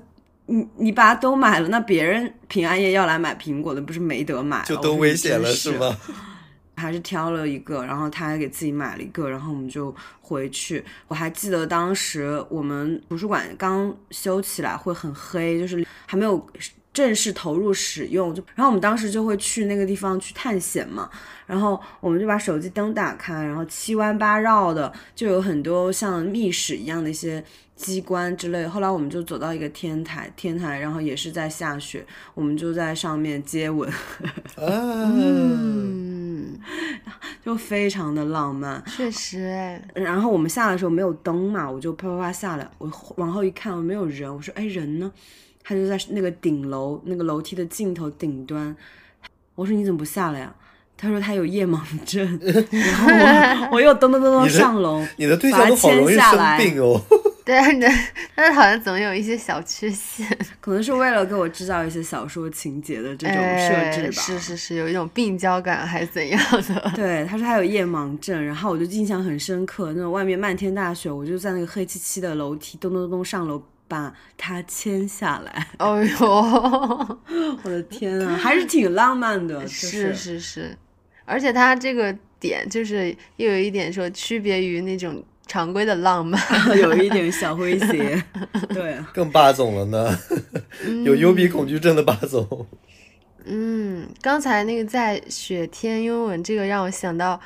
[0.46, 4.64] 你你把它都买了，那别人平安夜要来买苹果的，不是没得买了？
[4.64, 5.96] 就都危险了是吗？
[6.78, 10.84] 还是挑了一个，然后他还给自己买了一个，然后我们就回去。
[11.08, 16.46] 我还记得当时我们图书馆刚修起来会很黑，就是还没有
[16.92, 21.08] 正式投入使用，就然后我们当时就会去那个地方去探险嘛，
[21.46, 27.42] 然后我们就把手机灯打开，然后七弯八绕的就有很多像密室一样的一些
[27.76, 28.66] 机关之类。
[28.66, 33.88] 后来我们就走到一个天台，天台然后也是在下雪，我们就在上面接吻，
[34.56, 34.64] 啊，
[35.14, 36.58] 嗯，
[37.44, 38.82] 就非常的浪漫。
[38.86, 45.12] 确实哎，然后我们下来的时候没有灯嘛，我就啪啪啪下来，我往后一看，我没有人，我说哎人呢？
[45.68, 48.74] 他就在那个顶楼那个楼梯的尽头顶端，
[49.56, 50.54] 我说你怎么不下来呀？
[50.96, 52.24] 他说他有夜盲症，
[52.70, 53.08] 然后
[53.68, 56.98] 我我又咚咚咚咚上楼，你的对象都好容易生 牵下来病哦。
[57.46, 57.88] 对啊，你的，
[58.34, 60.26] 但是好像总有一些小缺陷，
[60.60, 64.08] 可能是为了给我制造一些小说情节的这种设置吧。
[64.08, 66.40] 哎是是是，有一种病娇感还是怎样
[66.74, 66.90] 的？
[66.96, 75.68] 对，他说他有夜盲症，然后我就印象很深刻，那种外面漫天大雪，我就在那个黑漆漆的楼梯咚咚咚咚上楼，把他牵下来。
[75.78, 76.26] 哦呦，
[77.62, 80.76] 我的天啊，还是挺浪漫的，就是是是，
[81.24, 86.40] 而且他这个点就是又有一点说区别于那种常规的浪漫，
[86.78, 88.22] 有一点小诙谐。
[88.74, 90.18] 对啊，更霸总了呢，
[91.04, 92.66] 有幽闭恐惧症的霸总。
[93.44, 97.40] 嗯，刚才那个在雪天拥吻这个让我想到，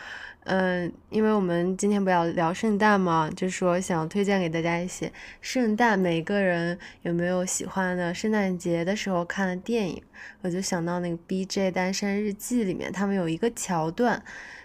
[0.44, 10.02] 嗯，因为我们今天不要聊圣诞嘛，就说想要推荐给大家一些圣诞，每个人有没有喜欢的圣诞节的时候看的电影？
[10.40, 11.70] 我就想到那个《B.J.
[11.70, 14.22] 单身日记》里面，他们有一个桥段，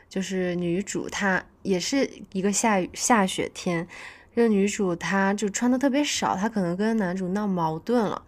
[0.09, 3.87] 就是女主她也是一个下雨下雪天，
[4.35, 8.21] 这女主她就穿的特别少，她可能跟男主闹矛盾了。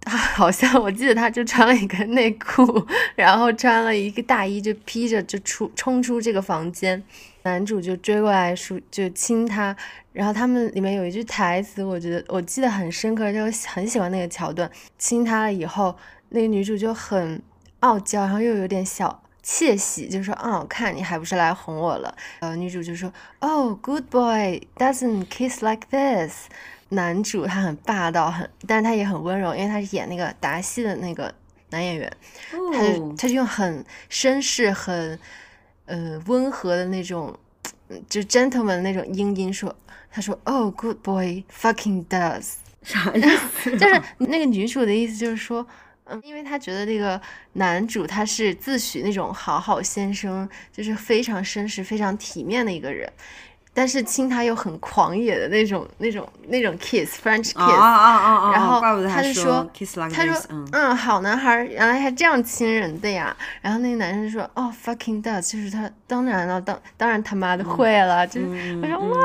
[0.00, 2.86] 她 好像我记得她就穿了一个内裤，
[3.16, 7.02] 然后穿了一个大衣，就披着就出冲出这个房间，
[7.44, 9.74] 男主就追过来说就亲她，
[10.12, 15.96] 然后他们里面有一句台词，我觉得我记得很深刻，就很喜欢那个桥段，亲她了以后，
[16.28, 17.40] 那个女主就很
[17.80, 19.23] 傲娇，然后又有点小。
[19.44, 26.46] 窃喜，就说：“哦，看你还不是来哄我了。”呃，女主就说：“Oh, good boy doesn't kiss like this。”
[26.90, 31.32] 男主他很霸道，很，但是他也很温柔，因为他是演那个达西的那个
[31.70, 32.10] 男演员，
[32.50, 35.18] 他就哦，他就用很绅士、很
[35.86, 37.36] 呃温和的那种，
[37.88, 39.74] 嗯就 gentleman 那种英音说，
[40.10, 42.54] 他说：“Oh, good boy fucking does。”
[42.84, 43.20] 啥意
[43.62, 43.70] 思？
[43.76, 45.66] 就是那个女主的意思就是说，
[46.06, 47.20] 嗯，因为他觉得那个
[47.54, 53.10] 男主他是自诩那种好好先生，就是非常绅士、非常体面的一个人，
[53.72, 58.52] 但是亲他又很狂野的那种、那种、那种 kiss，French kiss，、啊啊啊啊！
[58.52, 63.34] 然后他就说说 kiss like 他说嗯，嗯，好男孩原来还这样亲人的呀。
[63.62, 69.18] 然后那个男生说，哦，fucking does，就是他当然了，当当然他妈的会了，就是嗯我说嗯哇，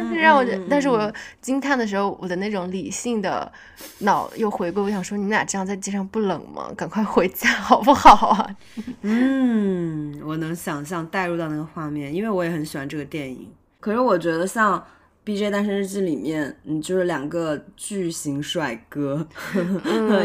[0.00, 3.50] 嗯这让我但是我嗯惊叹的时候，我的那种理性的
[3.98, 6.70] 脑又回归，我想说，你们俩这样在街上不冷吗？
[6.76, 8.56] 赶快回家好不好啊？
[9.02, 13.52] 嗯，我能想象带入到那个画面，因为我也很喜欢这个电影。
[13.80, 14.78] 可是我觉得像
[15.24, 19.26] 《B J 单身日记》里面，嗯，就是两个巨型帅哥，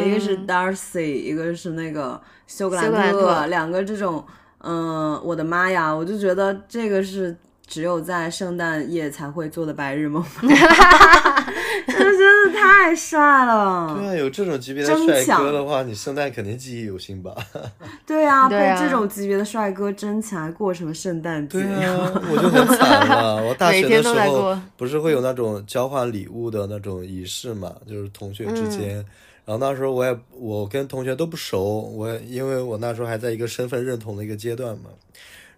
[0.03, 4.25] 一个是 Darcy，一个是那个休格兰休格兰特两个这种，
[4.59, 7.35] 嗯、我的妈呀，我就觉得这个是
[7.69, 13.95] 只有在圣诞夜才会做的白日梦，这 真的太帅了。
[13.95, 17.35] 对啊，有这种级别的争帅抢哥的话，你圣诞肯定记忆犹新吧？
[18.07, 21.85] 对啊，对啊被这种级别的帅哥争起来过什么圣诞节对？
[21.85, 23.43] 啊，我就很惨了。
[23.43, 29.05] 我大学每天都的时候 不是会有那种交换礼物的那种仪式嘛，就是同学之间。
[29.45, 31.61] 然后那时候我也我跟同学都不熟，
[31.95, 34.89] 我也因为我那时候还在一个身份认同的一个阶段嘛。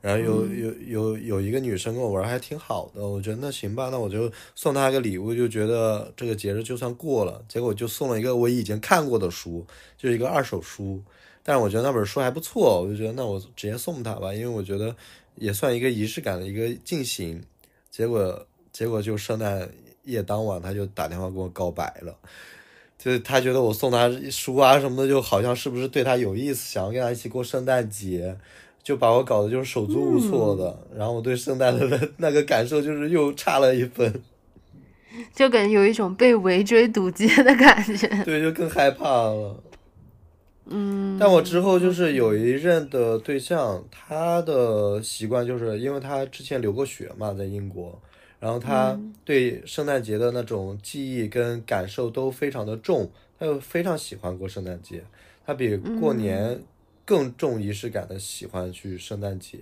[0.01, 7.43] 然后有有有有一个女生跟我玩儿还挺好的，我觉得那行吧，那我就送她一个礼物，就觉得这个节日就算过了。
[7.47, 11.01] 结果就送了一个我已经看过的书，就是一个二手书，
[11.43, 14.95] 但是我觉得那本书还不错，我就觉得那我直接送她吧，因为我觉得
[15.35, 17.43] 也算一个仪式感的一个进行。
[17.89, 19.69] 结果结果就圣诞
[20.03, 22.17] 夜当晚，她就打电话跟我告白了。
[22.97, 28.37] 就是他觉得我送他书啊什么的，就好像是不是对他有意思，想要跟他一起过圣诞节，
[28.83, 30.77] 就把我搞得就是手足无措的。
[30.95, 34.21] 然后我对圣诞的那 那个感受就是又差了一分，
[35.33, 38.07] 就感觉有一种被围追堵截的感觉。
[38.23, 39.63] 对，就更害怕了。
[40.73, 47.99] 嗯，但我之后就是有一任的对象，他的习惯就是因为他之前留过学嘛，在英国，
[48.39, 55.03] 然后他对圣诞节的那种记忆跟感受都非常的重，他又非常喜欢过圣诞节，
[55.45, 56.57] 他比过年
[57.05, 59.59] 更重仪式感的喜欢去圣诞节。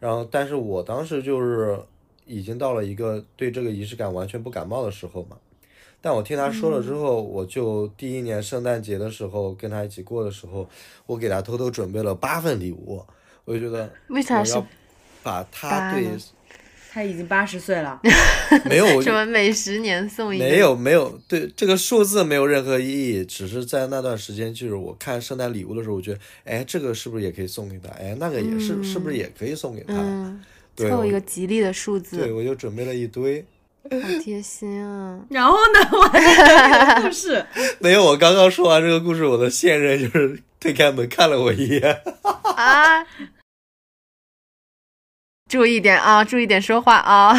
[0.00, 1.78] 然后，但是我当时就是
[2.26, 5.36] 已经到了一个对这个仪式感完全不感冒的时候嘛。
[6.00, 10.68] 但我听他说了之后，我就第一年圣诞节的时候跟他一起过的时候，
[11.06, 13.02] 我给他偷偷准备了八份礼物，
[13.46, 14.62] 我就觉得为啥是
[15.22, 16.06] 把他对
[16.94, 18.00] 他已经八十岁了，
[18.70, 20.44] 没有什么每十年送一个？
[20.44, 27.90] 没有没有对这个数字没有任何意义，只是在那段时间，就是我看圣诞礼物的时候，我觉得哎，这个是不是也可以送给他？
[27.98, 29.94] 哎，那个也是、是不是也可以送给他？
[29.96, 30.40] 嗯，
[30.76, 33.44] 对凑一个吉利的数字，对，我就准备了一堆。
[33.90, 35.20] 好贴心啊！
[35.28, 37.44] 然后呢，我还讲这个故事，
[37.80, 42.00] 没有，我刚刚说完这个故事，我的现任就是推开门看了我一眼。
[42.22, 43.04] 啊，
[45.54, 47.32] 注意点啊，注意点说话啊！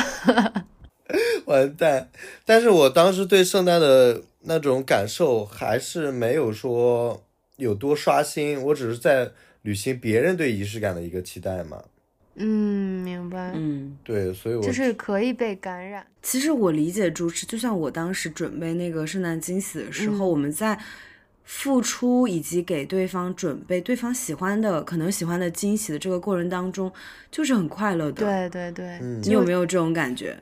[1.48, 2.10] 完蛋！
[2.46, 7.22] 但是我当时对圣诞的那种感受还是没有说
[7.58, 9.32] 有多刷新，我只是在
[9.64, 11.84] 履行别人对仪式感的一个期待嘛。
[12.36, 16.08] 嗯，明白，嗯，对，所以我就是可以被感染。
[16.22, 20.80] 其实我理解主持，就像我当时准备那个圣诞惊喜的时候，我们在
[21.46, 26.92] 付出以及给对方准备对方喜欢的、可能喜欢的惊喜的这个过程当中，
[27.32, 30.38] 就是很快乐的。，对对对，嗯你有没有这种感觉？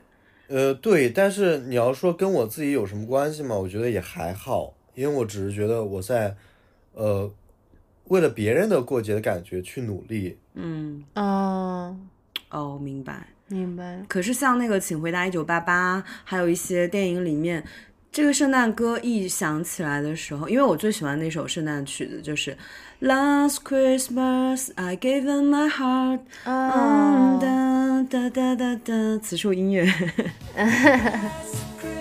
[0.48, 3.54] 呃对，但是你要说跟我自己有什么关系嘛？
[3.54, 6.34] 我觉得也还好，因为我只是觉得我在
[6.92, 7.30] 呃
[8.08, 10.38] 为了别人的过节的感觉去努力。
[10.54, 11.96] 嗯，哦，
[12.50, 13.28] 哦，明白。
[13.48, 14.02] 明白。
[14.08, 17.62] 可是像那个《请回答一九八八》，还有一些电影里面，
[18.14, 22.56] 这个圣诞歌一响起来的时候，因为我最喜欢那首圣诞曲子就是
[23.04, 29.92] 《Last Christmas I Gave My Heart》，嗯哦，哒哒哒哒哒，此处音乐。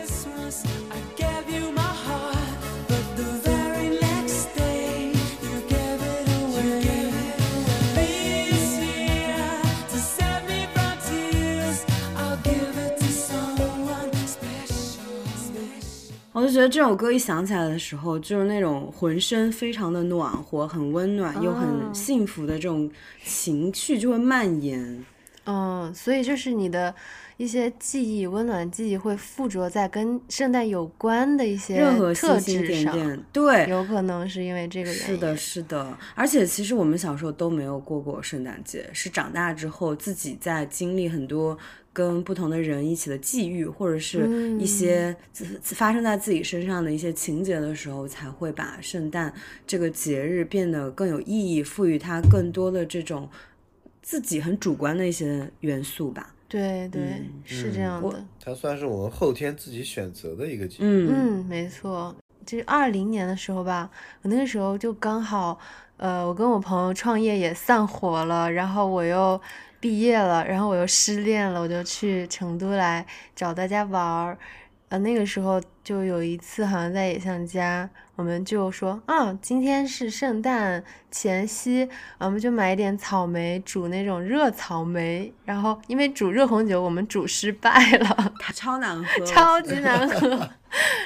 [16.54, 22.90] 觉得这首歌一想起来的时候，就是那种浑身非常的暖和、很温暖又很幸福的这种
[23.26, 25.04] 情绪就会蔓延。
[25.46, 26.96] 嗯，所以就是你的
[27.36, 35.06] 一些记忆，温暖记忆会附着在跟圣诞有关的一些任何特质上，点点，对，有可能是因为这个原因。
[35.06, 41.58] 是的，是的，而且其实我们小时候都没有过过圣诞节，是长大之后自己在经历很多
[41.94, 44.28] 跟不同的人一起的际遇，或者是
[44.60, 45.16] 一些
[45.62, 49.32] 发生在自己身上的一些情节的时候，才会把圣诞
[49.68, 53.30] 这个节日变得更有意义，赋予它更多的这种
[54.02, 56.34] 自己很主观的一些元素吧。
[56.50, 57.02] 对对，
[57.44, 58.26] 是这样的。
[58.44, 60.80] 它算是我们后天自己选择的一个节日。
[60.82, 62.16] 嗯嗯，没错，
[62.46, 63.90] 就是二零年的时候吧，
[64.22, 65.58] 我那个时候就刚好，
[65.98, 69.40] 呃，我跟我朋友创业也散伙了，然后我又
[69.84, 73.06] 毕业了，然后我又失恋了，我就去成都来
[73.36, 74.38] 找大家玩儿。
[74.94, 81.90] 呃，那个时候就有一次，好像在野象家，我们就说，啊，今天是圣诞前夕，
[82.20, 90.30] 我们就买一点草莓煮那种热草莓，然后因为煮热红酒我们煮失败了， 它超难喝，超级 难喝，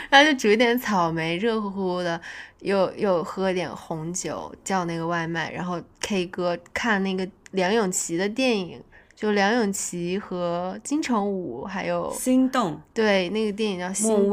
[0.10, 2.20] 然后就煮一点草莓，热乎乎的，
[2.60, 8.84] 又又喝点红酒，叫那个外卖，然后 K 歌看那个梁咏琪的电影。
[9.18, 14.32] 就梁咏琪和金城武，还有心动，对那个电影叫《心动》，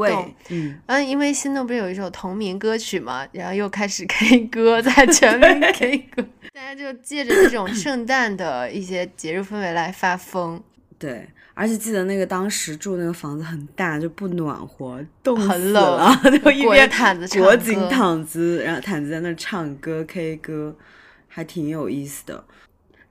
[0.49, 6.23] 嗯，嗯，因为《心动》不是有一首同名歌曲嘛，然后又开始 K 歌，在全民 K 歌，
[6.53, 10.61] 大家就借着这种圣诞的一些节日氛围来发疯，
[10.99, 20.75] 对，而且记得那个当时住那个房子很大，就不暖和，冻死很冷了， 就一边毯子唱裹紧毯子，然后毯子在那唱歌 K 歌，
[21.27, 22.43] 还挺有意思的。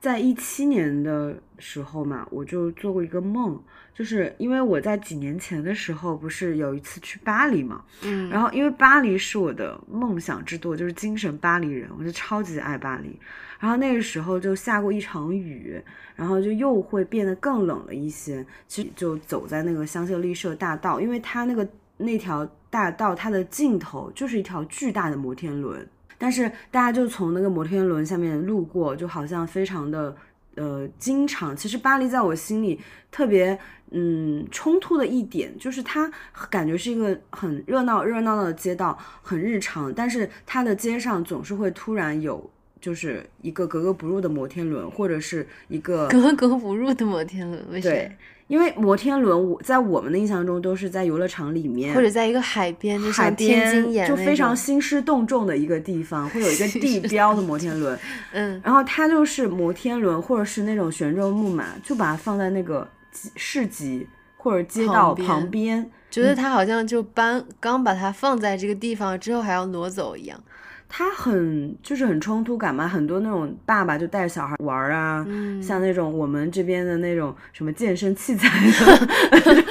[0.05, 3.59] 在一七年的时候嘛，我就做过一个梦，
[3.91, 13.19] 就是因为我在几年前的时候不是有一次去巴黎嘛，嗯，然后因为巴黎是我的梦想之都，就是精神巴黎人，我就超级爱巴黎。
[13.59, 15.81] 然后那个时候就下过一场雨，
[16.15, 18.45] 然后就又会变得更冷了一些。
[18.67, 30.15] 其实就走在那个香榭丽舍大道，因为它那个那条大道它的尽头就是一条巨大的摩天轮，但是大家就从那个摩天轮下面路过，就好像非常的
[30.55, 31.55] 呃经常。
[31.55, 32.79] 其实巴黎在我心里
[33.11, 33.57] 特别
[33.91, 36.11] 嗯冲突的一点，就是它
[36.49, 42.49] 感觉是一个很热闹热闹的街道，很日常，但是它的街上总是会突然有。
[42.81, 48.17] 就是一个格格不入的摩天轮，或者是一个格格不入的摩天轮，为什么对？，
[48.47, 57.97] 因为摩天轮我在我们的印象中都是在游乐场里面，或者在一个海边，就海边就非常兴师动众的一个地方，会有一个地标的摩天轮，
[58.33, 62.87] 嗯，然后它就是摩天轮或者是那种旋转木马，就把它放在那个
[63.35, 70.39] 市集或者街道旁边，觉得它好像就搬刚把它放在这个地方之后还要挪走一样，
[70.87, 79.65] 它很就是很冲突感嘛，很多那种爸爸就带小孩玩啊，嗯像那种我们这边的那种什么健身器材的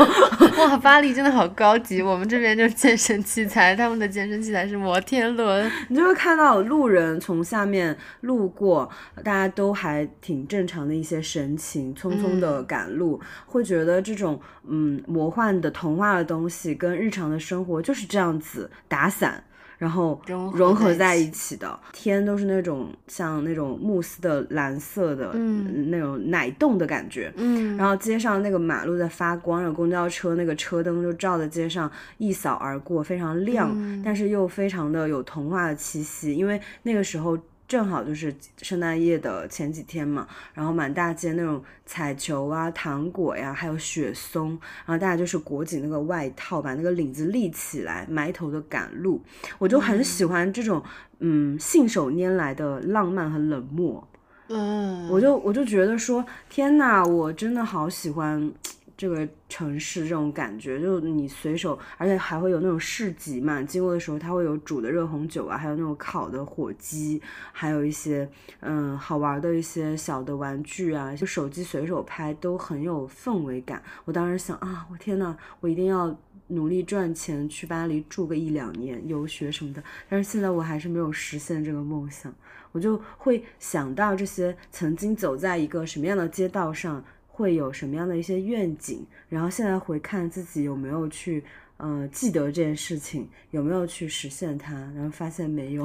[0.58, 8.88] 哇，巴黎真的好高级，我们这边就是健身器材，他们的健身器材是摩天轮，你就会看到路人从下面路过，
[9.22, 14.38] 大家都还挺正常的一些神情，匆匆的赶路，会觉得这种
[14.68, 19.42] 嗯魔幻的童话的东西跟日常的生活就是这样子打散。
[19.78, 37.38] 然后融合在在一一起的天都是那种像那种慕斯的蓝色的、嗯那种奶冻的感觉，嗯，然后街上那个马路在发光，然后公交车那个车灯就照在街上一扫而过，非常亮，嗯但是又非常的有童话的气息，因为那个时候。
[37.66, 44.50] 正好就是圣诞夜的前几天嘛，然后满大街那种彩球啊、糖果呀，还有雪松，
[44.84, 49.20] 然后大家就是裹紧那个外套，把那个领子立起来，埋头的赶路。
[49.58, 50.82] 我就很喜欢这种
[51.20, 54.06] 嗯信手拈来的浪漫和冷漠。
[54.48, 58.52] 嗯，我就我就觉得说，天呐，我真的好喜欢
[58.96, 67.20] 这个城市这种感觉，就你随手，而且还会有那种市集嘛，经过的时候它会有煮的热红酒啊，还有那种烤的火鸡，
[67.52, 68.28] 还有一些
[68.60, 73.82] 嗯好玩的一些小的玩具啊，就手机随手拍都很有氛围感。
[74.04, 76.16] 我当时想啊，我天呐，我一定要。
[76.48, 82.32] 努力赚钱去巴黎住个一两年游学什么的，但是现在我还是没有实现这个梦想。
[82.70, 87.02] 我就会想到这些曾经走在一个什么样的街道上，
[87.34, 91.42] 会有什么样的一些愿景，然后现在回看自己有没有去。
[91.76, 94.72] 呃，记得这件事情有没有去实现它？
[94.94, 95.84] 然后发现没有。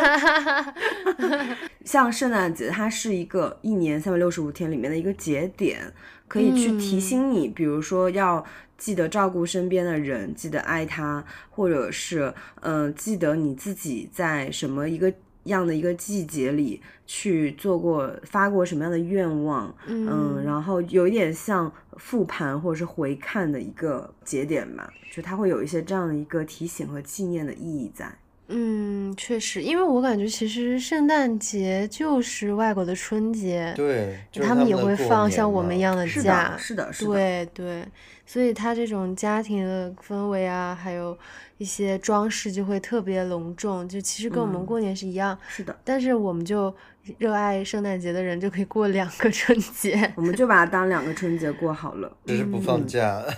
[1.86, 5.90] 像圣诞节，它是一个一年三百六十五天里面的一个节点，
[6.28, 8.44] 可以去提醒你，比如说要
[8.76, 15.10] 记得照顾身边的人，记得爱他，或者是嗯、呃记得你自己在什么一个
[15.44, 28.12] 样的一个季节里去做过、发过什么样的愿望，嗯，然后有一点像复盘或者是回看的一个节点吧，就它会有一些这样的一个提醒和纪念的意义在。
[28.52, 37.12] 嗯，确实，因为我感觉其实圣诞节就是外国的春节，对，就是他们也会放像我们一样的是假的，，是的，是的。
[37.12, 37.84] 对对，
[38.30, 41.18] 所以他这种家庭的氛围啊，还有
[41.58, 46.72] 一些装饰就会特别隆重，就其实跟我们嗯过年是一样，是的，但是我们就
[47.18, 52.16] 热爱圣诞节的人就可以过两个春节， 我们就把它当两个春节过好了。
[52.24, 53.20] 就是不嗯放假。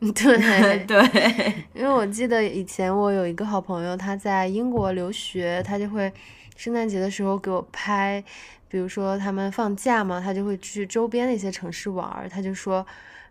[0.00, 6.12] 对 对，因为我记得以前我有一个好朋友，他在英国留学，他就会
[6.56, 8.24] 圣诞节的时候给我拍，
[8.68, 12.28] 比如说他们放假嘛，他就会去周边的一些城市玩儿。
[12.28, 12.84] 他就说，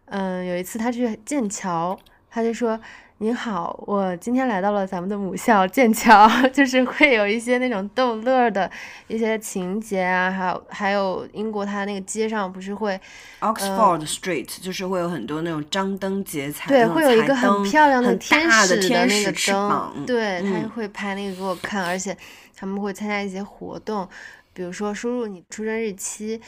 [0.10, 1.98] 嗯，有一次他去剑桥，
[2.30, 2.80] 他就说。
[3.22, 8.72] 您好，我今天来到了咱们的母校剑桥， 就是会有一些那种逗乐的
[9.10, 12.98] 一些情节啊，还有还有英国它那个街上不是会
[13.42, 22.16] Oxford Street 就是会有很多那种张灯结彩，对，会有一个很漂亮的天使的那个灯，，对，他嗯会拍那个给我看，而且
[22.56, 24.08] 他们会参加一些活动，
[24.54, 26.40] 比如说输入你出生日期，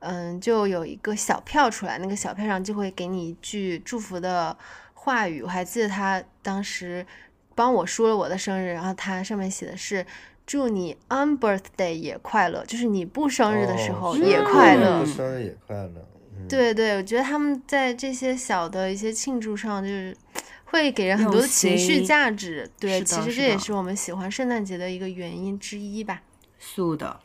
[0.00, 4.54] 嗯，就有一个小票出来，那个小票上就会给你一句祝福的
[4.92, 5.42] 话语。
[5.42, 7.06] 我还记得他当时
[7.54, 10.04] 帮我说了我的生日，然后他上面写的是。
[10.46, 14.98] 祝你 on birthday 也快乐，就是你不生日的时候哦也快乐。
[14.98, 16.04] 不生日也快乐。
[16.36, 20.16] 嗯，对对，我觉得他们在这些小的一些庆祝上，就是
[20.64, 22.68] 会给人很多的情绪价值。
[22.80, 26.20] 对，其实这也是我们喜欢圣诞节的一个原因之一吧。
[26.58, 27.20] 素的。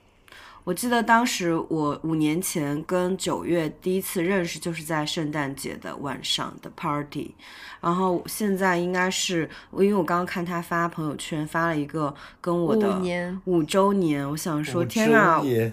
[0.66, 7.34] 我记得当时我五年前跟九月第一次认识，就是在圣诞节的晚上的 party。
[7.80, 15.72] 然后现在应该是，因为我刚刚看他发朋友圈发了一个跟我的五年五周年，我想说天啊周，年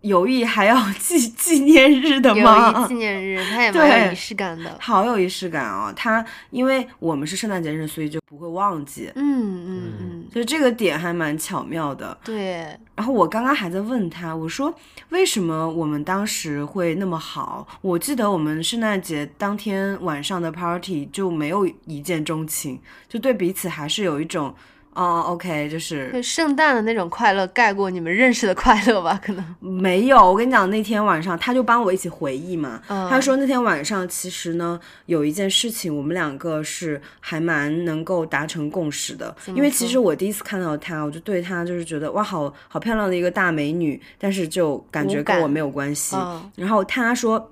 [0.00, 2.84] 友谊还要 纪纪念日的友吗？
[2.84, 4.76] 谊纪念日，他也蛮有对仪式感的。
[4.80, 5.92] 好有仪式感哦！
[5.94, 12.16] 他因为我们是圣诞节日，所以就不会忘记，嗯嗯嗯，所以这个点还蛮巧妙的。
[12.24, 14.72] 对，然后我刚刚还在问他，我说
[15.10, 17.66] 为什么我们当时会那么好？
[17.80, 24.54] 我记得我们圣诞节当天晚上的 party 就没有一见钟情，就对彼此还是有一种
[24.94, 29.18] 哦，OK，就是圣诞的那种快乐盖过你们认识的快乐吧？
[29.24, 29.44] 可能。
[29.60, 30.18] 没有。
[30.18, 46.16] 我跟你讲，那天晚上他就帮我一起回忆嘛，嗯他说那天晚上其实呢有一件事情，我们两个是还蛮能够达成共识的，因为其实我第一次看到他，我就对他就是觉得哇，好好漂亮的一个大美女，但是就感觉跟我没有关系。
[46.16, 47.50] 嗯然后他说。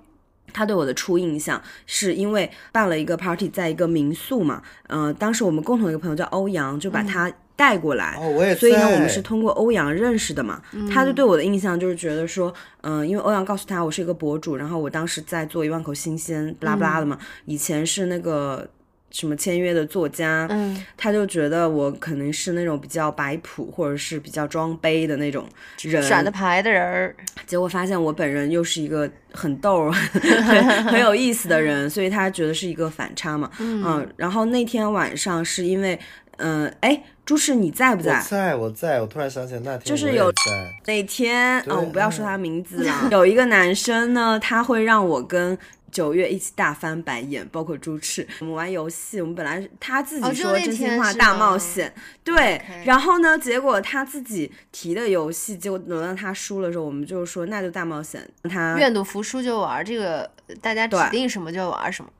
[0.52, 10.62] 他对我的初印象是因为办了一个 party，在一个民宿嘛，嗯、当时我们共同一个朋友叫欧阳，就把他带过来，哦，我也所以呢，我们是通过欧阳认识的嘛。
[10.90, 17.18] 他就对我的印象就是觉得说，嗯、因为欧阳告诉他我是一个博主，然后我当时在做一万口新鲜，不拉不拉的嘛。
[17.44, 18.66] 以前是那个
[19.10, 25.44] 什么签约的作家，嗯，他就觉得我可能是那种比较摆谱或者是比较装杯的那种
[25.82, 33.50] 人，耍的牌的人儿，结果发现我本人又是一个很逗儿、 很很有意思的人，所以他觉得是一个反差嘛。
[33.58, 35.98] 嗯，然后那天晚上是因为，
[36.36, 38.20] 嗯、哎，朱氏你在不我在？
[38.28, 43.08] 在，我在，我突然想起来那天就是有在那天，对嗯，我不要说他名字了。
[43.10, 45.56] 有一个男生呢，他会让我跟
[45.90, 48.26] 九月一起大翻白眼，包括朱赤。
[48.40, 51.92] 我们玩游戏，我们本来他自己说真心话大冒险，
[52.24, 58.28] 对然后呢，结果他自己提的游戏，结果轮到他输了的时候，我们就说那就大冒险。
[58.48, 60.30] 他愿赌服输就玩，这个
[60.60, 62.10] 大家指定什么就玩什么。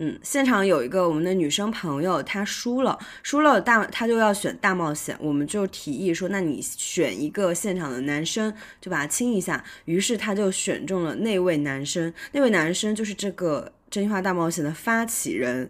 [0.00, 9.64] 嗯，现场有一个我们的女生朋友，她输了，输了大，她就要选大冒险，我们就提议说，那你选一个现场的男生，就把他亲一下。
[9.86, 15.68] 于是她就选中了那位男生，那位男生就是这个真心话大冒险的发起人。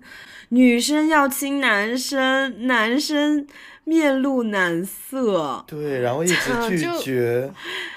[0.50, 3.46] 女生要亲男生，男生
[3.84, 5.64] 面露难色。
[5.66, 6.34] 对，然后一直
[6.68, 7.50] 拒绝，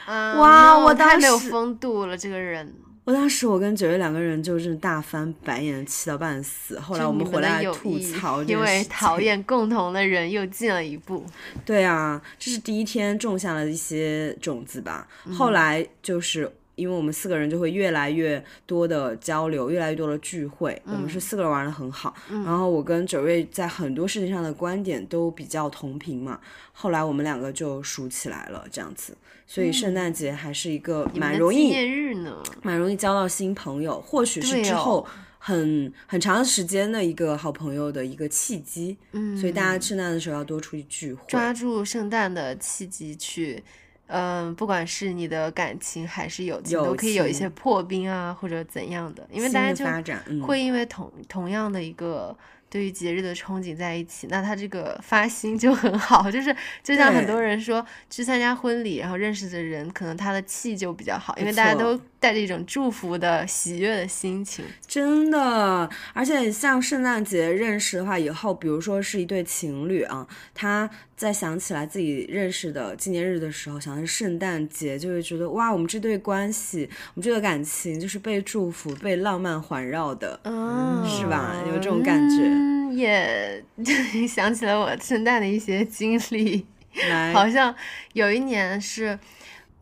[0.05, 2.73] 啊哇我太没有风度了，这个人。
[3.04, 6.80] 我当时我跟九月两个人就是大翻白眼，气到半死。
[6.80, 11.26] 后来我们回来吐槽因为讨厌共同的人又进了一步。
[11.66, 15.08] 对啊，这是第一天种下了一些种子吧。
[15.26, 20.80] 嗯后来就是因为我们四个人就会越来越多的交流，越来越多的聚会。
[20.86, 26.39] 我们是嗯四个人玩的很好，然后我跟九瑞在很多事情上的观点都比较同频嘛。
[26.72, 29.18] 后来我们两个就熟起来了，这样子。
[29.54, 32.41] 所以圣诞节还是一个蛮容易、的纪念日呢？
[32.62, 35.06] 蛮容易交到新朋友，或许是之后
[35.38, 38.97] 很、很长时间的一个好朋友的一个契机。
[39.12, 41.22] 嗯，所以大家圣诞的时候要多出去聚会。
[41.28, 43.62] 抓住圣诞的契机去，
[44.08, 52.34] 嗯、不管是你的感情还是友情，友都可以有一些破冰啊，或者怎样的，因为大家就会因为同同样的一个。
[52.72, 64.63] 对于节日的憧憬在一起，那他这个发心就很好，就是就像很多人说去参加婚礼，然后认识的人，可能他的气就比较好，因为大家都带着一种祝福的、喜悦的心情。
[64.88, 80.39] 真的，而且像圣诞节认识的话，以后比如说是一对情侣啊，他在想起来自己认识的纪念日的时候，想到是圣诞节，就会觉得哇，我们这对关系，我们这个感情就是被祝福、被浪漫环绕的。
[80.43, 83.63] 嗯，是吧有这种感觉嗯，也
[84.30, 86.67] 想起了我圣诞的一些经历。
[87.09, 87.74] 来，好像
[88.11, 89.17] 有一年是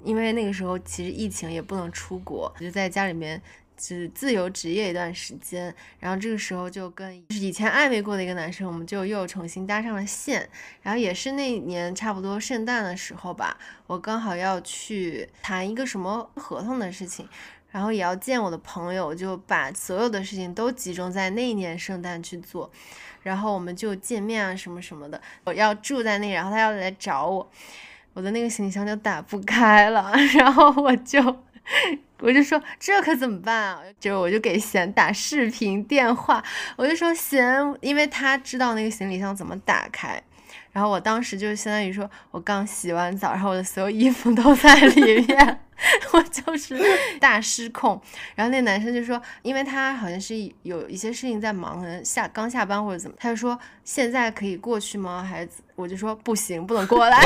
[0.03, 3.41] 因为那个时候其实疫情也不能出国，就在家里面
[3.75, 10.49] 只自由职业一段时间，然后这个时候就跟以前暧昧过的一个男生，我们就又重新搭上了线。
[10.81, 17.27] 然后也是那年差不多圣诞的时候吧，我刚好要去谈一个什么合同的事情，
[17.71, 22.71] 然后也要见我的朋友，就把所有的事情都集中在那一年圣诞去做。
[23.21, 27.51] 然后我们就见面啊什么什么的，我要住在那，然后他要来找我，
[28.13, 31.21] 我的那个行李箱就打不开了， 然后我就
[32.19, 33.81] 我就说这可怎么办啊？
[33.99, 36.43] 就我就给贤打视频电话，
[36.75, 40.21] 我就说贤，因为他知道那个行李箱怎么打开。
[40.71, 45.59] 然后我当时就相当于说，我刚洗完澡，然后我的所有衣服都在里面，
[46.13, 46.77] 我就是
[47.19, 47.99] 大失控。
[48.35, 55.23] 然后那男生就说，因为他好像是有一些事情在忙，可能下刚下班或者怎么，他就说现在可以过去吗？
[55.23, 57.17] 还是我就说不行，不能过来。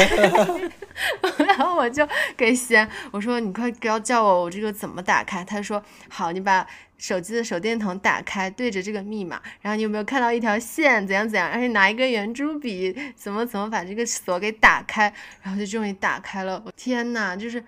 [1.40, 5.44] 然后我就给贤我说你快不要叫我，我这个怎么打开？
[5.44, 6.66] 他说好，你把
[6.98, 11.06] 手机的手电筒打开，对着这个密码，然后你有没有看到一条线？
[11.06, 11.50] 怎样怎样？
[11.50, 15.14] 而且拿一根圆珠笔，怎么怎么把这个锁给打开？
[15.42, 16.62] 然后就终于打开了。
[16.66, 17.64] 我天呐，就是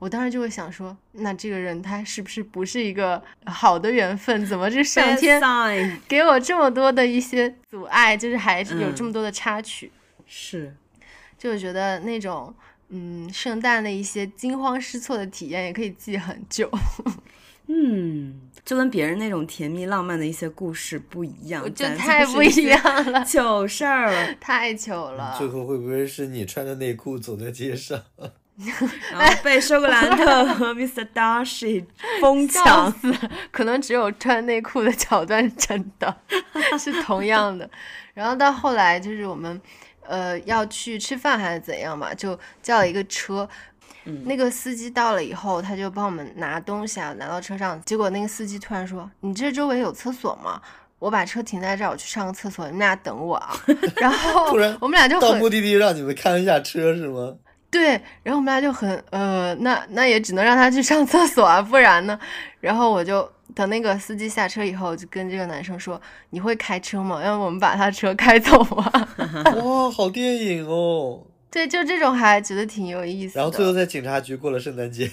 [0.00, 4.44] 我当时就会想说，那这个人他是不是不是一个好的缘分？
[4.44, 5.40] 怎么这上天
[6.08, 9.92] 给我这么多的一些阻碍，就是还是有这么多的插曲？
[10.26, 10.74] 是，
[11.38, 12.52] 就我觉得那种。
[12.92, 16.68] 嗯，圣诞的一些惊慌失措的体验也可以记很久。
[17.70, 22.82] 嗯，就跟别人那种甜蜜浪漫的一些故事不一样，就咱太不一样
[23.12, 24.34] 了，糗事儿了。
[24.42, 25.36] 太糗了。
[25.38, 28.02] 最后会不会是你穿着内裤走在街上？
[29.12, 31.06] 然后被休格兰特 和 Mr.
[31.14, 31.84] Darcy
[32.20, 33.14] 疯笑抢，死，
[33.50, 36.16] 可能只有穿内裤的桥段是真的，
[36.78, 37.68] 是同样的。
[38.14, 39.60] 然后到后来就是我们，
[40.06, 43.48] 呃，要去吃饭还是怎样嘛，就叫了一个车。
[44.24, 47.80] 那个司机到了以后，他就帮我们拿东西啊，拿到车上。
[47.84, 50.60] 结果那个司机突然说：“你这周围有厕所吗？
[50.98, 53.54] 我把车停在这儿，我去上个厕所，你们俩等我啊。”
[54.00, 57.36] 然后突然我们俩就到目的地让你们看一下车是吗？
[57.70, 57.90] 对，
[58.22, 62.18] 然后我们俩就很呃，那那也只能让他去上厕所啊，不然呢？
[62.60, 66.00] 然后我就等那个司机下车以后，就跟这个男生说
[66.30, 67.22] ：“你会开车吗？
[67.22, 68.92] 要不我们把他车开走吧
[69.62, 73.40] 哇，好电影哦！？”对，就这种还觉得挺有意思的。
[73.40, 75.10] 然后最后在警察局过了圣诞节，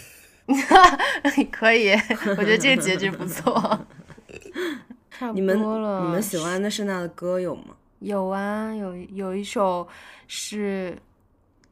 [1.52, 1.92] 可以，
[2.38, 3.54] 我觉得这个结局不错。
[5.18, 7.76] 差不你们多了，你们喜欢的圣诞的歌有吗？
[8.00, 9.88] 有啊，有有一首
[10.28, 10.96] 是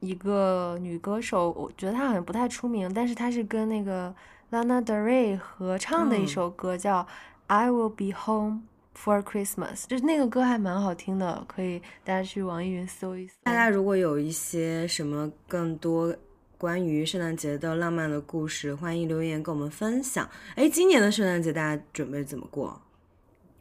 [0.05, 4.13] 一个女歌手，我觉得她好像不太出名，但是她是跟那个
[4.51, 7.01] Lana Del Rey 合唱的一嗯首歌，叫
[7.47, 8.61] 《I Will Be Home
[8.95, 13.33] for Christmas》，就是那个歌还蛮好听的，可以大家去网易云搜一搜。
[13.43, 16.15] 大家如果有一些什么更多
[16.57, 20.29] 关于圣诞节的浪漫的故事，欢迎留言跟我们分享。
[20.55, 22.81] 哎，今年的圣诞节大家准备怎么过？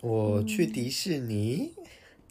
[0.00, 1.72] 我去迪士尼，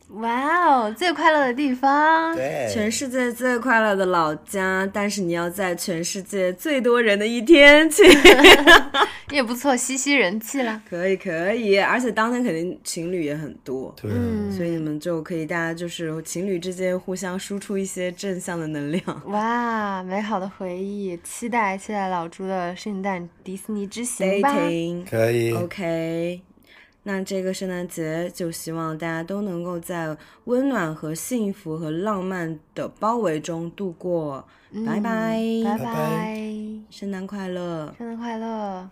[0.10, 8.04] 哇哦，最快乐的地方，对，全世界最快乐的老家，但是你要在全世界最多人的一天去。
[9.32, 10.80] 也不错，吸吸人气啦。
[10.88, 14.12] 可以可以，而且当天肯定情侣也很多，对
[14.52, 19.02] 所以你们就可以大家就是情侣之间互相输出一些正向的能量。
[19.26, 24.54] 哇，美好的回忆，期待期待老朱的圣诞迪士尼之行吧。
[24.56, 25.54] dating 可以。
[25.54, 26.42] OK，
[27.04, 34.46] 那这个圣诞节就希望大家都能够在温暖和幸福和浪漫的包围中度过。
[34.72, 36.42] 嗯拜拜拜拜拜拜，
[36.90, 37.94] 圣诞快乐！
[37.98, 38.90] 圣诞快乐。